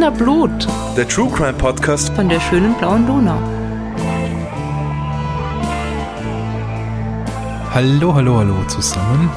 [0.00, 3.38] Wiener Blut Der True Crime Podcast von der schönen blauen Donau.
[7.74, 9.30] Hallo, hallo, hallo zusammen.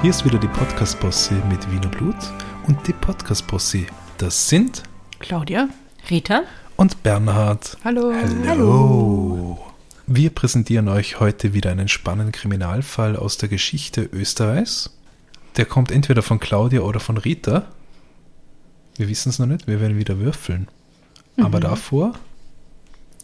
[0.00, 2.16] Hier ist wieder die Podcast-Bosse mit Wiener Blut.
[2.66, 3.84] Und die Podcast-Bosse,
[4.16, 4.82] das sind
[5.18, 5.68] Claudia,
[6.08, 6.44] Rita.
[6.76, 7.76] und Bernhard.
[7.84, 8.14] Hallo.
[8.46, 9.58] Hallo.
[10.06, 14.96] Wir präsentieren euch heute wieder einen spannenden Kriminalfall aus der Geschichte Österreichs.
[15.58, 17.66] Der kommt entweder von Claudia oder von Rita.
[18.96, 20.68] Wir wissen es noch nicht, wir werden wieder würfeln.
[21.38, 22.14] Aber davor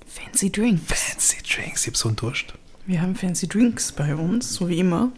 [0.07, 0.83] Fancy Drinks.
[0.93, 2.55] Fancy Drinks, ich hab so einen Durst.
[2.87, 5.13] Wir haben Fancy Drinks bei uns, so wie immer.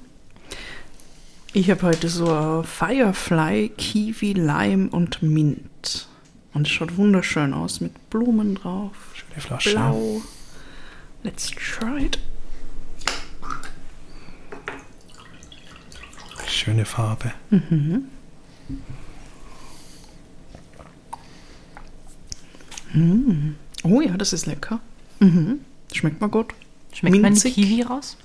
[1.52, 6.08] Ich habe heute so Firefly, Kiwi, Lime und Mint.
[6.52, 8.92] Und es schaut wunderschön aus mit Blumen drauf.
[9.14, 9.70] Schöne Flasche.
[9.70, 10.22] Blau.
[11.22, 12.18] Let's try it.
[16.46, 17.32] Schöne Farbe.
[23.84, 24.80] Oh ja, das ist lecker.
[25.20, 25.60] Mhm.
[25.92, 26.54] Schmeckt mal gut.
[26.92, 27.54] Schmeckt man Minzig.
[27.54, 28.16] Kiwi raus?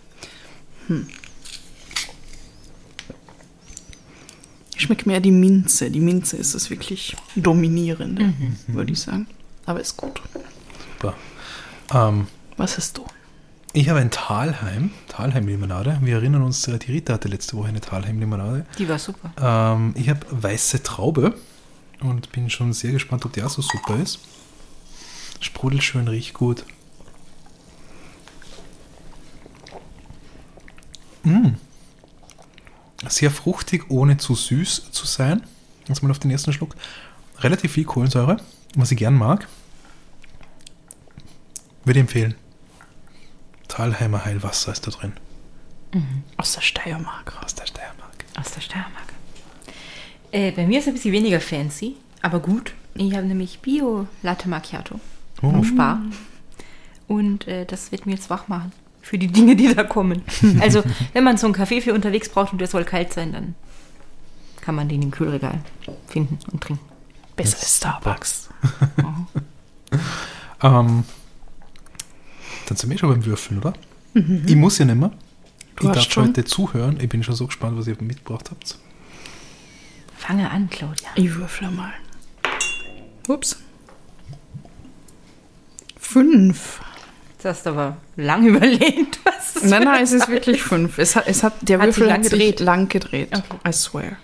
[4.77, 5.89] Schmeckt mehr die Minze.
[5.89, 8.55] Die Minze ist das wirklich dominierende, Mhm.
[8.67, 9.27] würde ich sagen.
[9.66, 10.22] Aber ist gut.
[11.00, 11.16] Super.
[11.94, 13.05] Ähm, Was hast du?
[13.73, 16.00] Ich habe ein Talheim, Talheim-Limonade.
[16.02, 18.66] Wir erinnern uns, äh, die Rita hatte letzte Woche eine Talheim-Limonade.
[18.77, 19.31] Die war super.
[19.41, 21.33] Ähm, ich habe weiße Traube
[22.02, 24.19] und bin schon sehr gespannt, ob die auch so super ist.
[25.39, 26.66] Sprudelt schön, riecht gut.
[31.23, 31.55] Mm.
[33.08, 35.44] Sehr fruchtig, ohne zu süß zu sein.
[35.88, 36.75] Jetzt mal auf den ersten Schluck.
[37.39, 38.38] Relativ viel Kohlensäure,
[38.75, 39.47] was ich gern mag.
[41.83, 42.36] Würde empfehlen.
[43.67, 45.13] Talheimer Heilwasser ist da drin.
[46.38, 47.38] Aus der Steiermark.
[47.44, 48.25] Aus der Steiermark.
[48.38, 49.13] Aus der Steiermark.
[50.31, 52.73] Äh, bei mir ist es ein bisschen weniger fancy, aber gut.
[52.96, 55.00] Ich habe nämlich Bio Latte Macchiato
[55.47, 55.51] Oh.
[55.51, 56.01] vom Spar.
[57.07, 60.23] Und äh, das wird mir jetzt wach machen für die Dinge, die da kommen.
[60.59, 60.83] Also,
[61.13, 63.55] wenn man so einen Kaffee für unterwegs braucht und der soll kalt sein, dann
[64.61, 65.59] kann man den im Kühlregal
[66.07, 66.84] finden und trinken.
[67.35, 68.50] Besser als Starbucks.
[70.63, 71.03] Ähm,
[72.66, 73.73] dann sind wir schon beim Würfeln, oder?
[74.13, 75.11] Ich muss ja nicht mehr.
[75.75, 76.29] Du ich darf schon.
[76.29, 76.97] heute zuhören.
[77.00, 78.78] Ich bin schon so gespannt, was ihr mitgebracht habt.
[80.17, 81.09] Fange an, Claudia.
[81.16, 81.94] Ich würfle mal.
[83.28, 83.57] Ups.
[86.07, 86.79] Fünf.
[87.41, 89.19] Das hast du aber lang überlegt.
[89.23, 90.97] Was ist Nein, nein, es ist wirklich fünf.
[90.97, 92.57] Es hat, es hat der Hat Würfel lang hat gedreht.
[92.59, 93.29] sich lang gedreht.
[93.35, 93.57] Okay.
[93.67, 94.17] I swear.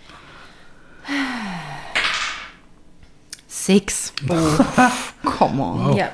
[3.47, 4.13] Sechs.
[4.27, 5.85] Come on.
[5.89, 5.97] Wow.
[5.97, 6.11] Ja.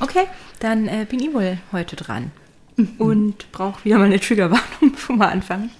[0.00, 0.26] Okay,
[0.60, 2.30] dann äh, bin ich wohl heute dran.
[2.98, 5.70] Und brauche wieder mal eine Triggerwarnung, bevor wir anfangen.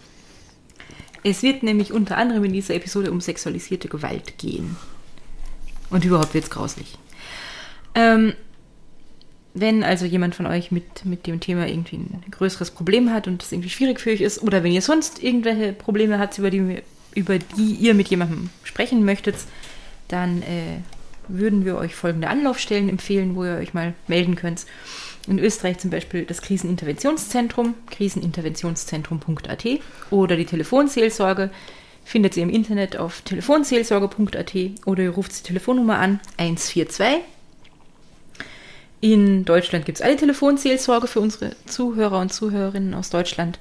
[1.22, 4.76] Es wird nämlich unter anderem in dieser Episode um sexualisierte Gewalt gehen.
[5.90, 6.98] Und überhaupt wird es grauslich.
[7.94, 8.34] Ähm,
[9.54, 13.42] wenn also jemand von euch mit, mit dem Thema irgendwie ein größeres Problem hat und
[13.42, 16.82] es irgendwie schwierig für euch ist, oder wenn ihr sonst irgendwelche Probleme habt, über die,
[17.14, 19.36] über die ihr mit jemandem sprechen möchtet,
[20.08, 20.80] dann äh,
[21.28, 24.66] würden wir euch folgende Anlaufstellen empfehlen, wo ihr euch mal melden könnt.
[25.28, 29.64] In Österreich zum Beispiel das Kriseninterventionszentrum, kriseninterventionszentrum.at
[30.10, 31.50] oder die Telefonseelsorge
[32.04, 34.54] findet ihr im Internet auf telefonseelsorge.at
[34.84, 37.22] oder ihr ruft die Telefonnummer an 142.
[39.04, 43.58] In Deutschland gibt es alle Telefonseelsorge für unsere Zuhörer und Zuhörerinnen aus Deutschland.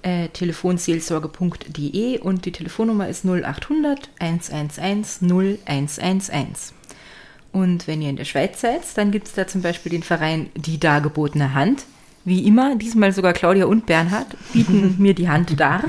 [0.00, 6.72] Äh, telefonseelsorge.de und die Telefonnummer ist 0800 111 0111.
[7.52, 10.48] Und wenn ihr in der Schweiz seid, dann gibt es da zum Beispiel den Verein
[10.54, 11.84] Die Dargebotene Hand.
[12.24, 15.84] Wie immer, diesmal sogar Claudia und Bernhard bieten mir die Hand dar.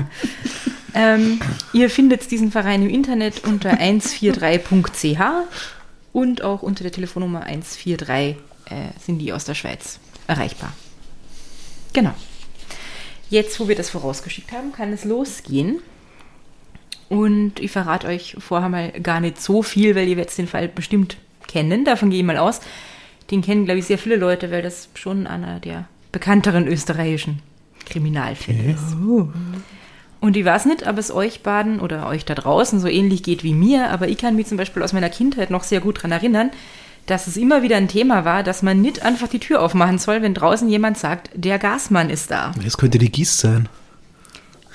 [0.92, 1.40] Ähm,
[1.72, 5.22] ihr findet diesen Verein im Internet unter 143.ch
[6.12, 10.72] und auch unter der Telefonnummer 143 äh, sind die aus der Schweiz erreichbar.
[11.92, 12.14] Genau.
[13.28, 15.80] Jetzt, wo wir das vorausgeschickt haben, kann es losgehen.
[17.08, 20.68] Und ich verrate euch vorher mal gar nicht so viel, weil ihr werdet den Fall
[20.68, 21.16] bestimmt
[21.48, 21.84] kennen.
[21.84, 22.60] Davon gehe ich mal aus.
[23.30, 27.40] Den kennen, glaube ich, sehr viele Leute, weil das schon einer der bekannteren österreichischen
[27.86, 28.96] Kriminalfälle ist.
[30.20, 33.42] Und ich weiß nicht, ob es euch baden oder euch da draußen so ähnlich geht
[33.42, 36.12] wie mir, aber ich kann mich zum Beispiel aus meiner Kindheit noch sehr gut daran
[36.12, 36.50] erinnern,
[37.10, 40.22] dass es immer wieder ein Thema war, dass man nicht einfach die Tür aufmachen soll,
[40.22, 42.52] wenn draußen jemand sagt, der Gasmann ist da.
[42.64, 43.68] Das könnte die Gieß sein.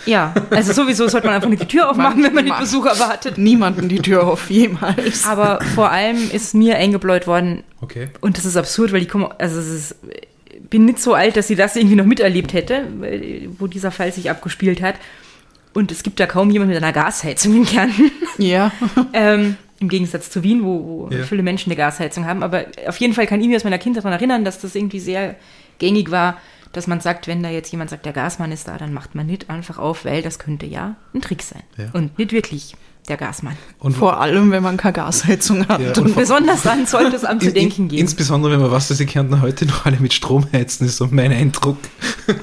[0.05, 2.53] Ja, also sowieso sollte man einfach nicht die Tür aufmachen, wenn man den.
[2.59, 3.37] Besuch erwartet.
[3.39, 5.25] Niemanden die Tür auf, jemals.
[5.25, 8.09] Aber vor allem ist mir eingebläut worden, Okay.
[8.21, 9.95] und das ist absurd, weil ich komme, also es ist,
[10.69, 12.83] bin nicht so alt, dass sie das irgendwie noch miterlebt hätte,
[13.57, 14.95] wo dieser Fall sich abgespielt hat.
[15.73, 18.11] Und es gibt da kaum jemand mit einer Gasheizung in Kärnten.
[18.37, 18.71] Ja.
[19.13, 21.23] ähm, Im Gegensatz zu Wien, wo, wo Ja.
[21.23, 22.43] viele Menschen eine Gasheizung haben.
[22.43, 24.99] Aber auf jeden Fall kann ich mich aus meiner Kindheit daran erinnern, dass das irgendwie
[24.99, 25.35] sehr
[25.79, 26.37] gängig war,
[26.71, 29.25] dass man sagt, wenn da jetzt jemand sagt, der Gasmann ist da, dann macht man
[29.25, 31.63] nicht einfach auf, weil das könnte ja ein Trick sein.
[31.77, 31.85] Ja.
[31.93, 32.75] Und nicht wirklich
[33.07, 33.55] der Gasmann.
[33.79, 35.79] Und Vor allem, wenn man keine Gasheizung hat.
[35.79, 38.01] Ja, und und Besonders dann sollte es am zu denken geben.
[38.01, 41.07] Insbesondere, wenn man weiß, dass die Kärntner heute noch alle mit Strom heizen, ist so
[41.11, 41.77] mein Eindruck.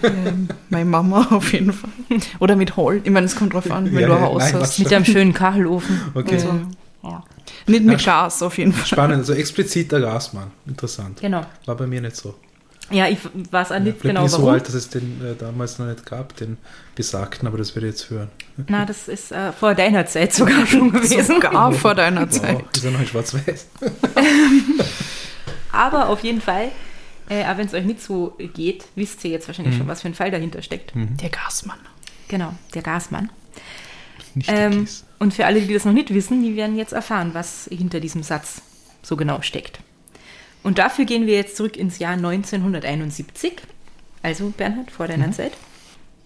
[0.05, 1.91] ähm, meine Mama auf jeden Fall.
[2.39, 3.03] Oder mit Holz.
[3.05, 4.79] Ich meine, es kommt drauf an, wenn Ja, du ein Haus nein, hast.
[4.79, 6.01] Mit einem schönen Kachelofen.
[6.15, 6.35] Okay.
[6.35, 6.61] Und so.
[7.03, 7.11] Ja.
[7.11, 7.25] Ja,
[7.67, 8.87] Nicht mit Ja, Gas auf jeden Fall.
[8.87, 10.51] Spannend, also expliziter Gasmann.
[10.67, 11.21] Interessant.
[11.21, 11.45] genau.
[11.67, 12.35] War bei mir nicht so.
[12.91, 13.19] Ja, ich
[13.51, 14.53] weiß auch nicht Vielleicht genau bin ich so warum.
[14.55, 16.59] alt, dass es den äh, damals noch nicht gab, den
[16.95, 18.29] besagten, aber das werde ich jetzt hören.
[18.69, 21.25] Na, das ist äh, vor deiner Zeit sogar schon gewesen.
[21.25, 22.57] Sogar vor deiner Zeit.
[22.57, 23.67] Wow, ist ja noch in schwarz-weiß.
[25.73, 26.69] Aber auf jeden Fall,
[27.29, 29.49] äh, auch wenn es euch nicht so geht, wisst ihr jetzt Mhm.
[29.49, 30.93] wahrscheinlich schon, was für ein Fall dahinter steckt.
[30.95, 31.79] Der Gasmann.
[32.29, 33.31] Genau, der Gasmann.
[34.35, 35.05] Nicht der Ähm, Kies.
[35.23, 38.25] Und für alle, die das noch nicht wissen, die werden jetzt erfahren, was hinter diesem
[38.25, 38.61] Satz
[39.03, 39.79] so genau steckt.
[40.65, 43.53] Und dafür gehen wir jetzt zurück ins Jahr 1971,
[44.21, 45.33] also Bernhard, vor deiner Mhm.
[45.33, 45.53] Zeit.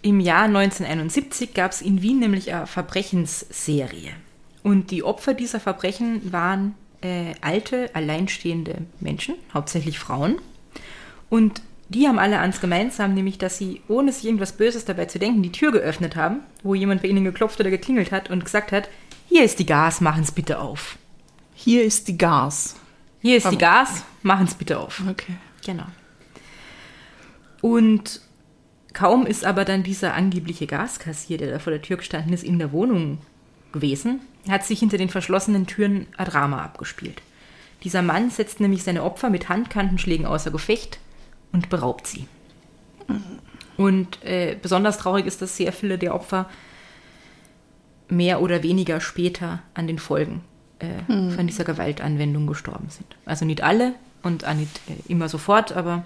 [0.01, 4.13] Im Jahr 1971 gab es in Wien nämlich eine Verbrechensserie.
[4.63, 10.37] Und die Opfer dieser Verbrechen waren äh, alte, alleinstehende Menschen, hauptsächlich Frauen.
[11.29, 15.19] Und die haben alle eins gemeinsam, nämlich dass sie, ohne sich irgendwas Böses dabei zu
[15.19, 18.73] denken, die Tür geöffnet haben, wo jemand bei ihnen geklopft oder geklingelt hat und gesagt
[18.73, 18.89] hat,
[19.29, 20.99] hier ist die Gas, machen's bitte auf.
[21.55, 22.77] Hier ist die Gas.
[23.23, 25.03] Hier ist die Aber- Gas, machen's bitte auf.
[25.09, 25.37] Okay.
[25.65, 25.87] Genau.
[27.61, 28.21] Und
[28.93, 32.59] kaum ist aber dann dieser angebliche Gaskassier, der da vor der Tür gestanden ist, in
[32.59, 33.19] der Wohnung
[33.73, 37.23] gewesen, hat sich hinter den verschlossenen Türen ein Drama abgespielt.
[37.83, 40.99] Dieser Mann setzt nämlich seine Opfer mit Handkantenschlägen außer Gefecht
[41.53, 42.27] und beraubt sie.
[43.77, 46.49] Und äh, besonders traurig ist, dass sehr viele der Opfer
[48.09, 50.43] mehr oder weniger später an den Folgen
[50.79, 50.87] äh,
[51.33, 53.07] von dieser Gewaltanwendung gestorben sind.
[53.25, 56.05] Also nicht alle und auch nicht äh, immer sofort, aber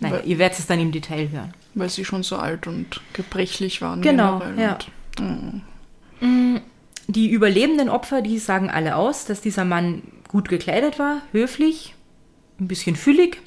[0.00, 1.52] naja, Weil- ihr werdet es dann im Detail hören.
[1.74, 4.00] Weil sie schon so alt und gebrechlich waren.
[4.02, 4.78] Genau, ja.
[5.18, 5.62] Und,
[7.08, 11.94] Die überlebenden Opfer, die sagen alle aus, dass dieser Mann gut gekleidet war, höflich,
[12.60, 13.40] ein bisschen füllig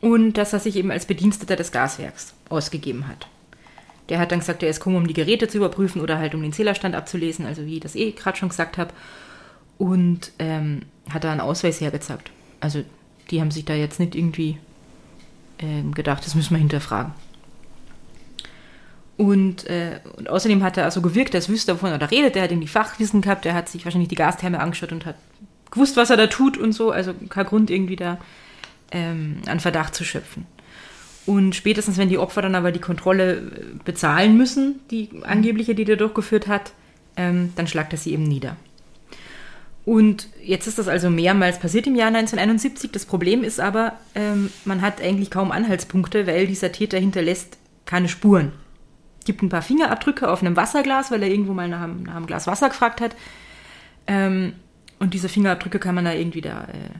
[0.00, 3.26] und dass er sich eben als Bediensteter des Gaswerks ausgegeben hat.
[4.08, 6.42] Der hat dann gesagt, er ist gekommen, um die Geräte zu überprüfen oder halt um
[6.42, 8.92] den Zählerstand abzulesen, also wie ich das eh gerade schon gesagt habe.
[9.78, 12.30] Und ähm, hat da einen Ausweis hergezeigt.
[12.60, 12.84] Also
[13.30, 14.58] die haben sich da jetzt nicht irgendwie
[15.58, 17.12] ähm, gedacht, das müssen wir hinterfragen.
[19.16, 22.36] Und, äh, und außerdem hat er also gewirkt, als wüsste er, wovon er da redet.
[22.36, 25.16] Er hat irgendwie Fachwissen gehabt, er hat sich wahrscheinlich die Gastherme angeschaut und hat
[25.70, 26.90] gewusst, was er da tut und so.
[26.90, 28.18] Also kein Grund, irgendwie da
[28.90, 30.46] ähm, an Verdacht zu schöpfen.
[31.26, 33.40] Und spätestens, wenn die Opfer dann aber die Kontrolle äh,
[33.84, 36.72] bezahlen müssen, die angebliche, die der durchgeführt hat,
[37.16, 38.56] ähm, dann schlagt er sie eben nieder.
[39.84, 42.90] Und jetzt ist das also mehrmals passiert im Jahr 1971.
[42.90, 48.08] Das Problem ist aber, ähm, man hat eigentlich kaum Anhaltspunkte, weil dieser Täter hinterlässt keine
[48.08, 48.52] Spuren.
[49.26, 52.26] Gibt ein paar Fingerabdrücke auf einem Wasserglas, weil er irgendwo mal nach einem, nach einem
[52.26, 53.14] Glas Wasser gefragt hat.
[54.06, 54.54] Ähm,
[54.98, 56.90] und diese Fingerabdrücke kann man da irgendwie da äh,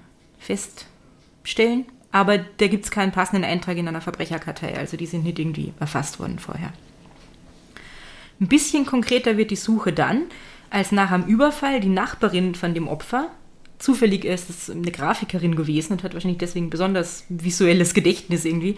[1.44, 1.84] feststellen.
[2.10, 4.76] Aber da gibt es keinen passenden Eintrag in einer Verbrecherkartei.
[4.76, 6.72] Also die sind nicht irgendwie erfasst worden vorher.
[8.40, 10.22] Ein bisschen konkreter wird die Suche dann,
[10.70, 13.30] als nach einem Überfall die Nachbarin von dem Opfer,
[13.78, 18.76] zufällig ist es eine Grafikerin gewesen und hat wahrscheinlich deswegen besonders visuelles Gedächtnis irgendwie,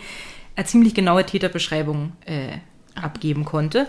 [0.57, 2.59] eine ziemlich genaue Täterbeschreibung äh,
[2.95, 3.87] abgeben konnte.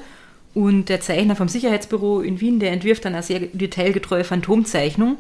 [0.53, 5.17] Und der Zeichner vom Sicherheitsbüro in Wien, der entwirft dann eine sehr detailgetreue Phantomzeichnung.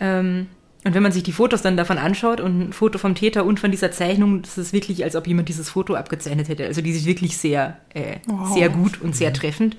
[0.00, 0.46] Ähm,
[0.88, 3.60] und wenn man sich die Fotos dann davon anschaut und ein Foto vom Täter und
[3.60, 6.64] von dieser Zeichnung, das ist wirklich, als ob jemand dieses Foto abgezeichnet hätte.
[6.64, 8.54] Also die ist wirklich sehr, äh, Wow.
[8.54, 9.76] sehr gut und sehr treffend.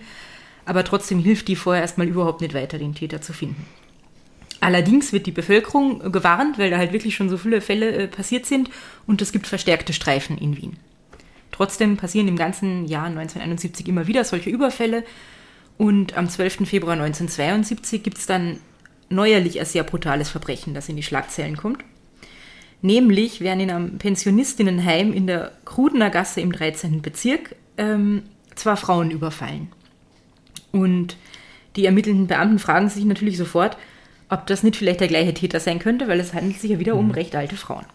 [0.66, 3.66] Aber trotzdem hilft die vorher erstmal überhaupt nicht weiter, den Täter zu finden.
[4.62, 8.46] Allerdings wird die Bevölkerung gewarnt, weil da halt wirklich schon so viele Fälle äh, passiert
[8.46, 8.70] sind
[9.08, 10.78] und es gibt verstärkte Streifen in Wien.
[11.52, 15.04] Trotzdem passieren im ganzen Jahr 1971 immer wieder solche Überfälle
[15.80, 16.68] und am 12.
[16.68, 18.60] Februar 1972 gibt es dann
[19.10, 21.84] neuerlich ein sehr brutales Verbrechen, das in die Schlagzeilen kommt.
[22.82, 27.02] Nämlich werden in einem Pensionistinnenheim in der Krudener Gasse im 13.
[27.02, 28.24] Bezirk ähm,
[28.56, 29.70] zwei Frauen überfallen.
[30.72, 31.18] Und
[31.76, 33.78] die ermittelnden Beamten fragen sich natürlich sofort,
[34.30, 36.96] ob das nicht vielleicht der gleiche Täter sein könnte, weil es handelt sich ja wieder
[36.96, 37.86] um recht alte Frauen.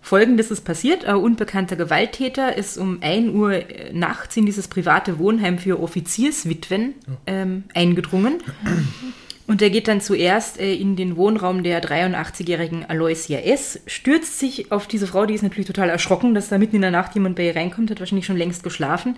[0.00, 1.04] Folgendes ist passiert.
[1.04, 6.94] Ein unbekannter Gewalttäter ist um 1 Uhr äh, nachts in dieses private Wohnheim für Offizierswitwen
[7.26, 8.42] ähm, eingedrungen.
[9.52, 14.72] Und er geht dann zuerst äh, in den Wohnraum der 83-jährigen Aloysia S., stürzt sich
[14.72, 17.36] auf diese Frau, die ist natürlich total erschrocken, dass da mitten in der Nacht jemand
[17.36, 19.16] bei ihr reinkommt, hat wahrscheinlich schon längst geschlafen,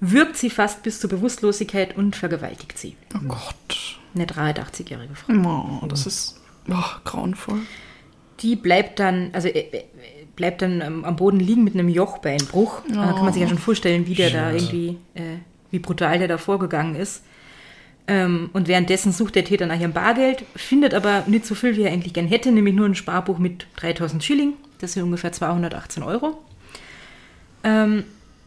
[0.00, 2.96] wirkt sie fast bis zur Bewusstlosigkeit und vergewaltigt sie.
[3.14, 4.00] oh Gott.
[4.14, 5.80] eine 83-jährige Frau.
[5.82, 7.58] Oh, das ist oh, grauenvoll.
[8.40, 9.84] Die bleibt dann, also äh, äh,
[10.34, 12.80] bleibt dann am Boden liegen mit einem Jochbeinbruch.
[12.88, 16.28] Da kann man sich ja schon vorstellen, wie der da irgendwie, äh, wie brutal der
[16.28, 17.22] da vorgegangen ist.
[18.06, 21.82] Ähm, und währenddessen sucht der Täter nach ihrem Bargeld, findet aber nicht so viel, wie
[21.82, 24.54] er eigentlich gern hätte, nämlich nur ein Sparbuch mit 3000 Schilling.
[24.78, 26.38] Das sind ungefähr 218 Euro.
[27.62, 28.04] Ähm,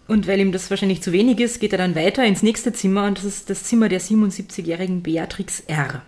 [0.08, 3.08] und weil ihm das wahrscheinlich zu wenig ist, geht er dann weiter ins nächste Zimmer
[3.08, 6.04] und das ist das Zimmer der 77-jährigen Beatrix R.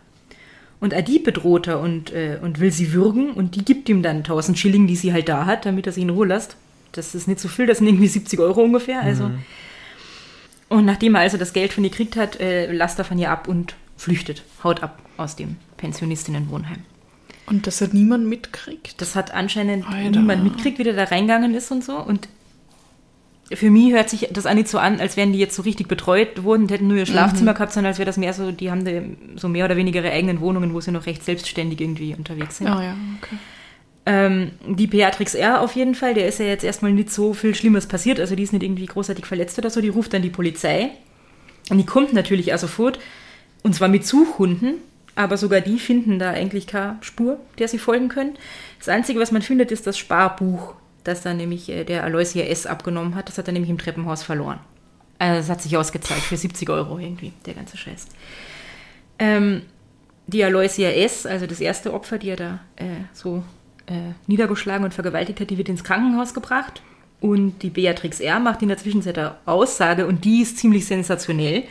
[0.80, 4.18] Und Adi bedroht er und, äh, und will sie würgen und die gibt ihm dann
[4.18, 6.56] 1000 Schilling, die sie halt da hat, damit er sie in Ruhe lässt.
[6.92, 9.02] Das ist nicht so viel, das sind irgendwie 70 Euro ungefähr.
[9.02, 9.26] Also.
[10.70, 13.32] Und nachdem er also das Geld von ihr gekriegt hat, äh, lasst er von ihr
[13.32, 16.84] ab und flüchtet, haut ab aus dem Pensionistinnenwohnheim.
[17.48, 19.02] Und das hat niemand mitkriegt.
[19.02, 20.12] Das hat anscheinend Alter.
[20.12, 21.98] niemand mitgekriegt, wie der da reingegangen ist und so.
[21.98, 22.30] Und
[23.52, 25.88] für mich hört sich das auch nicht so an, als wären die jetzt so richtig
[25.88, 28.70] betreut worden und hätten nur ihr Schlafzimmer gehabt, sondern als wäre das mehr so, die
[28.70, 28.92] haben da
[29.40, 32.68] so mehr oder weniger ihre eigenen Wohnungen, wo sie noch recht selbstständig irgendwie unterwegs sind.
[32.68, 33.38] Ah ja, okay.
[34.12, 35.62] Ähm, die Beatrix R.
[35.62, 38.42] auf jeden Fall, der ist ja jetzt erstmal nicht so viel Schlimmes passiert, also die
[38.42, 40.90] ist nicht irgendwie großartig verletzt oder so, die ruft dann die Polizei.
[41.70, 42.98] Und die kommt natürlich auch sofort,
[43.62, 44.78] und zwar mit Suchhunden,
[45.14, 48.36] aber sogar die finden da eigentlich keine Spur, der sie folgen können.
[48.80, 50.74] Das Einzige, was man findet, ist das Sparbuch,
[51.04, 52.66] das dann nämlich äh, der Aloysia S.
[52.66, 53.30] abgenommen hat.
[53.30, 54.58] Das hat er nämlich im Treppenhaus verloren.
[55.20, 58.08] Also das hat sich ausgezahlt für 70 Euro irgendwie, der ganze Scheiß.
[59.20, 59.62] Ähm,
[60.26, 63.44] die Aloysia S., also das erste Opfer, die er da äh, so
[63.90, 66.82] äh, niedergeschlagen und vergewaltigt hat, die wird ins Krankenhaus gebracht.
[67.22, 68.40] Und die Beatrix R.
[68.40, 71.64] macht in der Zwischenzeit eine Aussage und die ist ziemlich sensationell.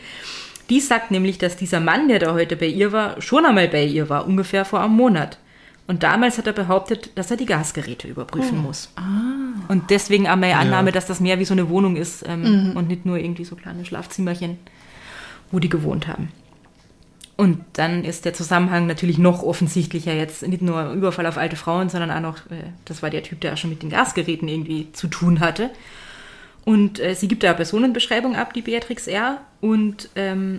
[0.69, 3.85] Die sagt nämlich, dass dieser Mann, der da heute bei ihr war, schon einmal bei
[3.85, 5.39] ihr war, ungefähr vor einem Monat.
[5.87, 8.93] Und damals hat er behauptet, dass er die Gasgeräte überprüfen muss.
[9.69, 12.89] Und deswegen auch meine Annahme, dass das mehr wie so eine Wohnung ist ähm, und
[12.89, 14.59] nicht nur irgendwie so kleine Schlafzimmerchen,
[15.51, 16.29] wo die gewohnt haben.
[17.39, 21.89] Und dann ist der Zusammenhang natürlich noch offensichtlicher jetzt nicht nur Überfall auf alte Frauen,
[21.89, 24.91] sondern auch noch, äh, das war der Typ, der auch schon mit den Gasgeräten irgendwie
[24.93, 25.71] zu tun hatte.
[26.65, 29.41] Und äh, sie gibt da Personenbeschreibung ab, die Beatrix R.
[29.61, 30.59] Und ähm,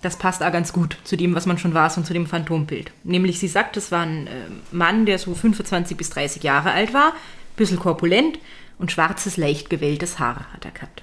[0.00, 2.92] das passt auch ganz gut zu dem, was man schon weiß und zu dem Phantombild.
[3.04, 4.30] Nämlich, sie sagt, es war ein äh,
[4.72, 7.12] Mann, der so 25 bis 30 Jahre alt war,
[7.56, 8.38] bisschen korpulent
[8.78, 11.02] und schwarzes, leicht gewelltes Haar hat er gehabt.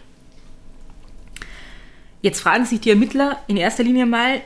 [2.24, 4.42] Jetzt fragen sich die Ermittler in erster Linie mal,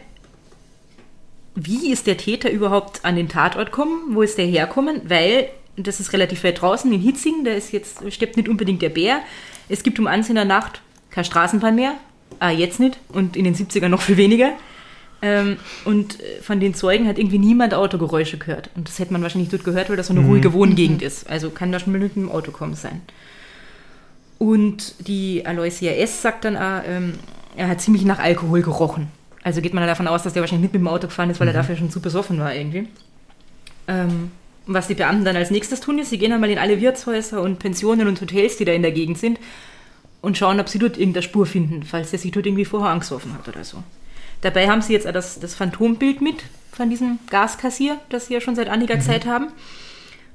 [1.56, 4.16] wie ist der Täter überhaupt an den Tatort gekommen?
[4.16, 5.02] Wo ist der herkommen?
[5.06, 8.90] Weil, das ist relativ weit draußen in Hitzing, da ist jetzt, steppt nicht unbedingt der
[8.90, 9.20] Bär.
[9.70, 11.94] Es gibt um eins in der Nacht kein Straßenbahn mehr.
[12.40, 12.98] Ah, jetzt nicht.
[13.10, 14.52] Und in den 70ern noch viel weniger.
[15.22, 18.70] Ähm, und äh, von den Zeugen hat irgendwie niemand Autogeräusche gehört.
[18.76, 21.30] Und das hätte man wahrscheinlich dort gehört, weil das so eine ruhige Wohngegend ist.
[21.30, 23.02] Also kann da schon mit einem Auto kommen sein.
[24.40, 26.22] Und die Aloysia S.
[26.24, 27.14] sagt dann, ähm,
[27.56, 29.10] er hat ziemlich nach Alkohol gerochen.
[29.44, 31.48] Also geht man davon aus, dass der wahrscheinlich nicht mit dem Auto gefahren ist, weil
[31.48, 32.88] er dafür schon zu besoffen war irgendwie.
[33.88, 34.32] Ähm,
[34.68, 37.42] und was die Beamten dann als nächstes tun, ist, sie gehen einmal in alle Wirtshäuser
[37.42, 39.40] und Pensionen und Hotels, die da in der Gegend sind,
[40.22, 43.34] und schauen, ob sie dort irgendeine Spur finden, falls der sich dort irgendwie vorher angesoffen
[43.34, 43.84] hat oder so.
[44.42, 48.42] Dabei haben sie jetzt auch das, das Phantombild mit von diesem Gaskassier, das sie ja
[48.42, 49.48] schon seit einiger Zeit haben.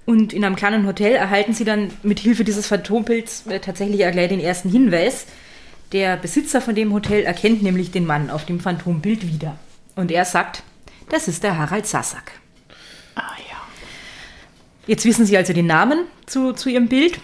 [0.06, 4.12] Und in einem kleinen Hotel erhalten sie dann mit Hilfe dieses Phantombilds äh, tatsächlich auch
[4.12, 5.26] gleich den ersten Hinweis.
[5.92, 9.58] Der Besitzer von dem Hotel erkennt nämlich den Mann auf dem Phantombild wieder.
[9.94, 10.62] Und er sagt,
[11.08, 12.32] das ist der Harald Sassack.
[13.14, 13.56] Ah ja.
[14.86, 17.20] Jetzt wissen Sie also den Namen zu, zu Ihrem Bild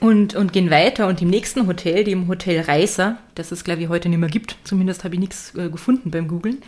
[0.00, 1.06] und, und gehen weiter.
[1.06, 4.56] Und im nächsten Hotel, dem Hotel Reiser, das es glaube ich heute nicht mehr gibt,
[4.64, 6.62] zumindest habe ich nichts äh, gefunden beim Googlen,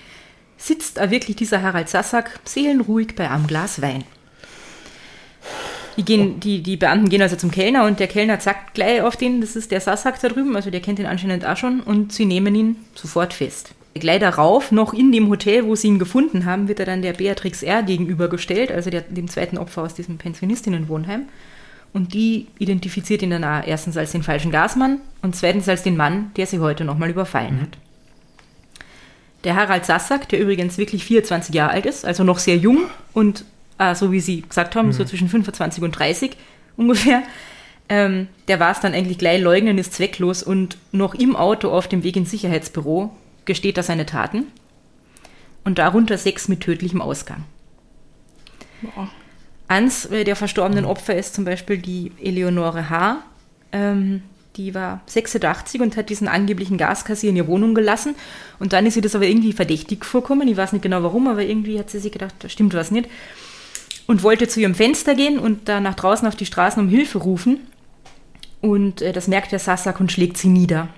[0.57, 4.05] sitzt wirklich dieser Harald Sassack seelenruhig bei einem Glas Wein.
[5.97, 9.17] Die, gehen, die, die Beamten gehen also zum Kellner und der Kellner zackt gleich auf
[9.17, 12.13] den, das ist der Sassack da drüben, also der kennt ihn anscheinend auch schon und
[12.13, 13.75] sie nehmen ihn sofort fest.
[13.95, 17.13] Gleich darauf, noch in dem Hotel, wo sie ihn gefunden haben, wird er dann der
[17.13, 17.83] Beatrix R.
[17.83, 21.27] gegenübergestellt, also der, dem zweiten Opfer aus diesem Pensionistinnenwohnheim.
[21.93, 25.99] Und die identifiziert ihn dann auch erstens als den falschen Gasmann und zweitens als den
[25.99, 27.77] Mann, der sie heute nochmal überfallen hat.
[29.45, 33.45] Der Harald Sassack, der übrigens wirklich 24 Jahre alt ist, also noch sehr jung und
[33.91, 36.37] äh, so wie Sie gesagt haben, so zwischen 25 und 30
[36.77, 37.23] ungefähr,
[37.89, 41.89] ähm, der war es dann eigentlich gleich, leugnen ist zwecklos und noch im Auto auf
[41.89, 44.47] dem Weg ins Sicherheitsbüro gesteht er seine Taten
[45.65, 47.45] und darunter sechs mit tödlichem Ausgang.
[48.83, 49.09] Boah.
[49.69, 53.23] Eins äh, der verstorbenen Opfer ist zum Beispiel die Eleonore H.
[53.73, 54.23] Ähm,
[54.57, 58.15] die war 86 und hat diesen angeblichen Gaskassier in ihre Wohnung gelassen.
[58.59, 60.47] Und dann ist ihr das aber irgendwie verdächtig vorkommen.
[60.47, 63.09] Ich weiß nicht genau warum, aber irgendwie hat sie sich gedacht, da stimmt was nicht.
[64.07, 67.19] Und wollte zu ihrem Fenster gehen und da nach draußen auf die Straßen um Hilfe
[67.19, 67.61] rufen.
[68.61, 70.89] Und äh, das merkt der Sassak und schlägt sie nieder.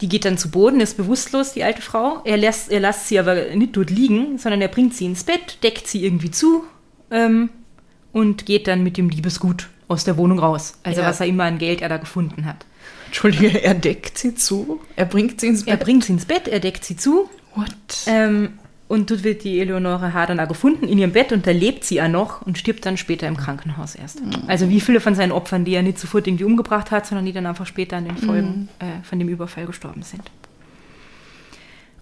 [0.00, 2.20] Die geht dann zu Boden, ist bewusstlos, die alte Frau.
[2.24, 5.58] Er lässt, er lässt sie aber nicht dort liegen, sondern er bringt sie ins Bett,
[5.62, 6.64] deckt sie irgendwie zu
[7.10, 7.48] ähm,
[8.12, 10.74] und geht dann mit dem Liebesgut aus der Wohnung raus.
[10.82, 11.06] Also Ja.
[11.08, 12.66] was er immer an Geld er da gefunden hat.
[13.06, 14.80] Entschuldige, er deckt sie zu.
[14.96, 15.84] Er bringt sie ins Er Bett.
[15.86, 17.70] bringt sie ins Bett, er deckt sie zu What?
[18.06, 20.26] ähm, und dort wird die Eleonore H.
[20.26, 22.96] dann auch gefunden in ihrem Bett und da lebt sie ja noch und stirbt dann
[22.96, 24.22] später im Krankenhaus erst.
[24.46, 27.32] Also wie viele von seinen Opfern, die er nicht sofort irgendwie umgebracht hat, sondern die
[27.32, 30.22] dann einfach später an den Folgen äh, von dem Überfall gestorben sind.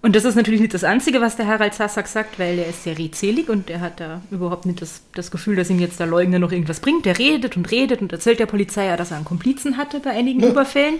[0.05, 2.83] Und das ist natürlich nicht das Einzige, was der Harald Sassak sagt, weil er ist
[2.83, 6.05] sehr redselig und er hat da überhaupt nicht das, das Gefühl, dass ihm jetzt der
[6.05, 7.07] Leugner noch irgendwas bringt.
[7.07, 10.11] Er redet und redet und erzählt der Polizei ja, dass er einen Komplizen hatte bei
[10.11, 10.99] einigen Überfällen,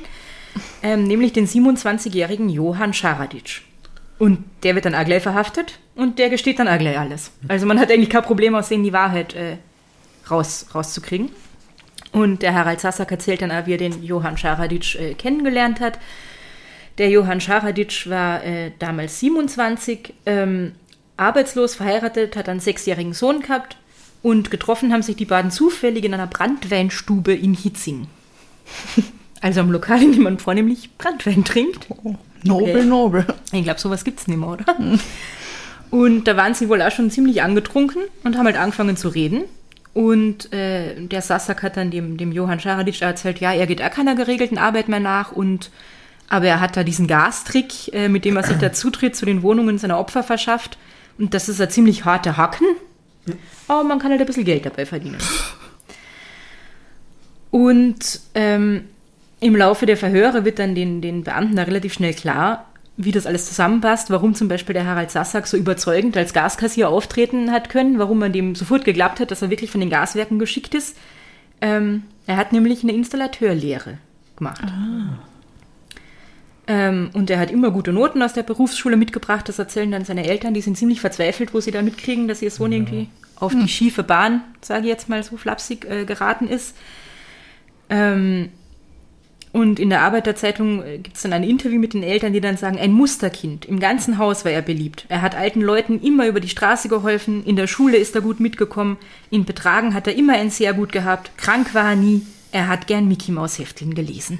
[0.81, 3.61] ähm, nämlich den 27-jährigen Johann Scharadic.
[4.17, 7.31] Und der wird dann auch gleich verhaftet und der gesteht dann auch gleich alles.
[7.47, 9.57] Also man hat eigentlich kein Problem, aus denen die Wahrheit äh,
[10.29, 11.29] raus, rauszukriegen.
[12.13, 15.99] Und der Harald Sassak erzählt dann auch, wie er den Johann Scharadic äh, kennengelernt hat.
[16.97, 20.71] Der Johann Scharadic war äh, damals 27, ähm,
[21.17, 23.75] arbeitslos, verheiratet, hat einen sechsjährigen Sohn gehabt
[24.21, 28.07] und getroffen haben sich die beiden zufällig in einer Brandweinstube in Hitzing.
[29.41, 31.87] Also am Lokal, in dem man vornehmlich Brandwein trinkt.
[32.45, 32.85] Nobel, Okay.
[32.85, 33.25] nobel.
[33.51, 34.65] Ich glaube, sowas gibt es nicht mehr, oder?
[35.91, 39.43] Und da waren sie wohl auch schon ziemlich angetrunken und haben halt angefangen zu reden.
[39.93, 43.91] Und äh, der Sassak hat dann dem, dem Johann Scharadic erzählt, ja, er geht auch
[43.91, 45.71] keiner geregelten Arbeit mehr nach und
[46.27, 49.41] aber er hat da diesen Gastrick, äh, mit dem er sich da Zutritt zu den
[49.43, 50.77] Wohnungen seiner Opfer verschafft.
[51.17, 52.65] Und das ist ein ziemlich harter Hacken.
[53.67, 55.17] Aber man kann halt ein bisschen Geld dabei verdienen.
[57.51, 58.85] Und ähm,
[59.45, 62.65] im Laufe der Verhöre wird dann den, den Beamten da relativ schnell klar,
[62.97, 67.51] wie das alles zusammenpasst, warum zum Beispiel der Harald Sassak so überzeugend als Gaskassier auftreten
[67.51, 70.73] hat können, warum man dem sofort geglaubt hat, dass er wirklich von den Gaswerken geschickt
[70.73, 70.97] ist.
[71.61, 73.99] Ähm, er hat nämlich eine Installateurlehre
[74.35, 74.63] gemacht.
[76.65, 79.47] Ähm, und er hat immer gute Noten aus der Berufsschule mitgebracht.
[79.47, 80.55] Das erzählen dann seine Eltern.
[80.55, 84.01] Die sind ziemlich verzweifelt, wo sie da mitkriegen, dass ihr Sohn irgendwie auf die schiefe
[84.01, 86.75] Bahn, sage ich jetzt mal so flapsig, äh, geraten ist.
[87.91, 88.49] Ähm,
[89.55, 92.77] und in der Arbeiterzeitung gibt es dann ein Interview mit den Eltern, die dann sagen,
[92.77, 93.63] ein Musterkind.
[93.63, 95.05] Im ganzen Haus war er beliebt.
[95.07, 97.41] Er hat alten Leuten immer über die Straße geholfen.
[97.45, 98.97] In der Schule ist er gut mitgekommen.
[99.29, 101.37] In Betragen hat er immer ein sehr gut gehabt.
[101.37, 102.23] Krank war er nie.
[102.51, 104.39] Er hat gern Mickey Maus Heftchen gelesen.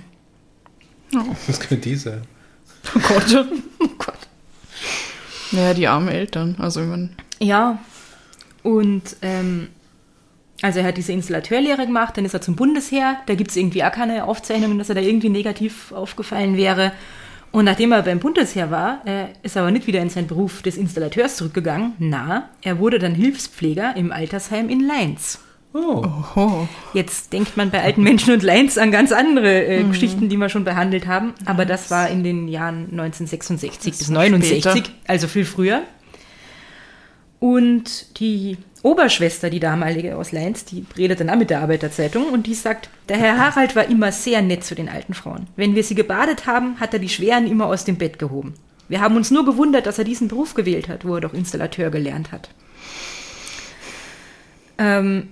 [1.47, 2.23] Was können die sein?
[2.93, 3.47] Oh Gott.
[3.79, 4.19] Oh Gott.
[5.51, 6.57] Ja, die armen Eltern.
[6.59, 7.79] Also, ich mein, Ja,
[8.63, 9.69] und ähm,
[10.61, 13.83] also er hat diese Installateurlehre gemacht, dann ist er zum Bundesheer, da gibt es irgendwie
[13.83, 16.93] auch keine Aufzeichnungen, dass er da irgendwie negativ aufgefallen wäre.
[17.51, 20.61] Und nachdem er beim Bundesheer war, äh, ist er aber nicht wieder in seinen Beruf
[20.61, 21.93] des Installateurs zurückgegangen.
[21.99, 25.39] Na, er wurde dann Hilfspfleger im Altersheim in Leins.
[25.73, 30.37] Oh, Jetzt denkt man bei alten Menschen und Leins an ganz andere äh, Geschichten, die
[30.37, 31.33] wir schon behandelt haben.
[31.45, 34.89] Aber das war in den Jahren 1966 bis war 69, später.
[35.05, 35.81] also viel früher.
[37.39, 42.45] Und die Oberschwester, die damalige aus Leins, die redet dann auch mit der Arbeiterzeitung und
[42.45, 45.47] die sagt, der Herr Harald war immer sehr nett zu den alten Frauen.
[45.55, 48.53] Wenn wir sie gebadet haben, hat er die Schweren immer aus dem Bett gehoben.
[48.87, 51.89] Wir haben uns nur gewundert, dass er diesen Beruf gewählt hat, wo er doch Installateur
[51.89, 52.49] gelernt hat.
[54.77, 55.29] Ähm,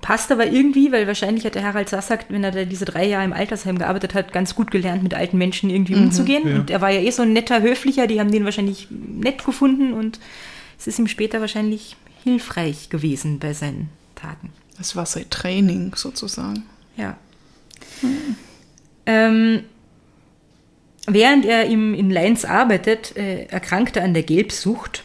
[0.00, 3.26] passt aber irgendwie, weil wahrscheinlich hat der Harald Sassak, wenn er da diese drei Jahre
[3.26, 6.48] im Altersheim gearbeitet hat, ganz gut gelernt, mit alten Menschen irgendwie umzugehen.
[6.48, 6.54] ja.
[6.54, 9.92] Und er war ja eh so ein netter, höflicher, die haben den wahrscheinlich nett gefunden
[9.92, 10.20] und
[10.78, 14.50] es ist ihm später wahrscheinlich hilfreich gewesen bei seinen Taten.
[14.78, 16.64] das war sein Training sozusagen.
[16.96, 17.16] Ja.
[19.06, 19.60] Ähm,
[21.06, 25.04] während er im, in Leins arbeitet, äh, erkrankt er an der Gelbsucht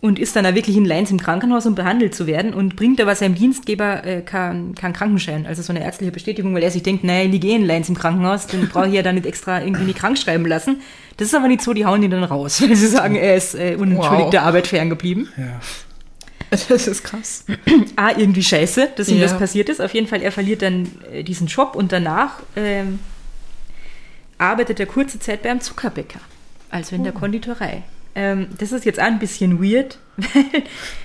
[0.00, 3.00] und ist dann auch wirklich in Leins im Krankenhaus, um behandelt zu werden und bringt
[3.00, 7.02] aber seinem Dienstgeber äh, keinen Krankenschein, also so eine ärztliche Bestätigung, weil er sich denkt,
[7.04, 9.60] naja, ich liege eh in Leins im Krankenhaus, dann brauche ich ja da nicht extra
[9.60, 10.80] irgendwie nicht krank schreiben lassen.
[11.16, 13.54] Das ist aber nicht so, die hauen ihn dann raus, weil sie sagen, er ist
[13.54, 14.46] äh, unentschuldigter Wow.
[14.46, 15.28] Arbeit ferngeblieben.
[15.36, 15.60] ja.
[16.68, 17.44] Das ist krass.
[17.96, 19.22] A, irgendwie scheiße, dass ihm Ja.
[19.22, 19.80] das passiert ist.
[19.80, 22.98] Auf jeden Fall, er verliert dann äh, diesen Job und danach ähm,
[24.38, 26.20] arbeitet er kurze Zeit beim Zuckerbäcker,
[26.70, 27.82] also in der Konditorei.
[28.14, 30.62] Ähm, das ist jetzt auch ein bisschen weird, weil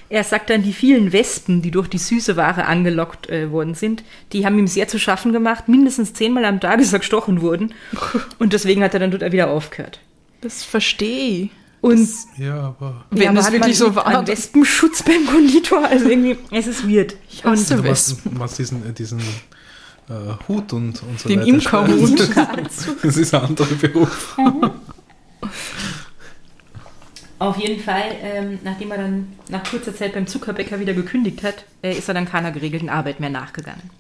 [0.09, 4.03] er sagt dann, die vielen Wespen, die durch die süße Ware angelockt äh, worden sind,
[4.33, 5.69] die haben ihm sehr zu schaffen gemacht.
[5.69, 7.73] Mindestens zehnmal am Tag ist er gestochen worden.
[8.39, 10.01] Und deswegen hat er dann dort wieder aufgehört.
[10.41, 11.49] Das verstehe ich.
[11.87, 14.05] Und ja, aber Wenn ja, es wirklich so war.
[14.07, 17.15] Einen Wespenschutz beim Konditor, also irgendwie, es ist weird.
[17.29, 18.17] Ich hasse du Wespen.
[18.25, 20.13] machst, machst diesen, diesen äh,
[20.47, 21.49] Hut und, und so Den weiter.
[21.49, 22.29] Imkerhut.
[23.03, 24.37] Das ist ein anderer Beruf.
[27.39, 31.65] Auf jeden Fall, ähm, nachdem er dann nach kurzer Zeit beim Zuckerbäcker wieder gekündigt hat,
[31.83, 33.91] äh, ist er dann keiner geregelten Arbeit mehr nachgegangen.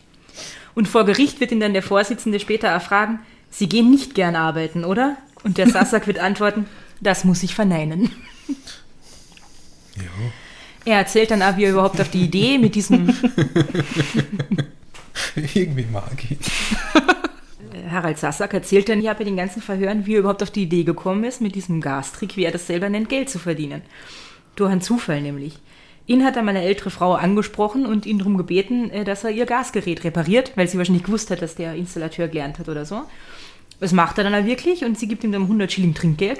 [0.75, 3.19] Und vor Gericht wird ihn dann der Vorsitzende später erfragen,
[3.49, 5.15] Sie gehen nicht gern arbeiten, oder?
[5.43, 6.65] Und der Sasak wird antworten,
[7.01, 8.11] das muss ich verneinen.
[9.95, 10.03] Ja.
[10.85, 13.09] Er erzählt dann auch, wie er überhaupt auf die Idee mit diesem
[15.35, 16.37] Irgendwie mag ich.
[17.89, 20.83] Harald Sassak erzählt dann ja bei den ganzen Verhören, wie er überhaupt auf die Idee
[20.83, 23.81] gekommen ist, mit diesem Gastrick, wie er das selber nennt, Geld zu verdienen.
[24.55, 25.59] Durch einen Zufall nämlich.
[26.05, 29.45] Ihn hat dann eine ältere Frau angesprochen und ihn darum gebeten, äh, dass er ihr
[29.45, 33.03] Gasgerät repariert, weil sie wahrscheinlich gewusst hat, dass der Installateur gelernt hat oder so.
[33.79, 36.39] Das macht er dann auch wirklich und sie gibt ihm dann 100 Schilling Trinkgeld.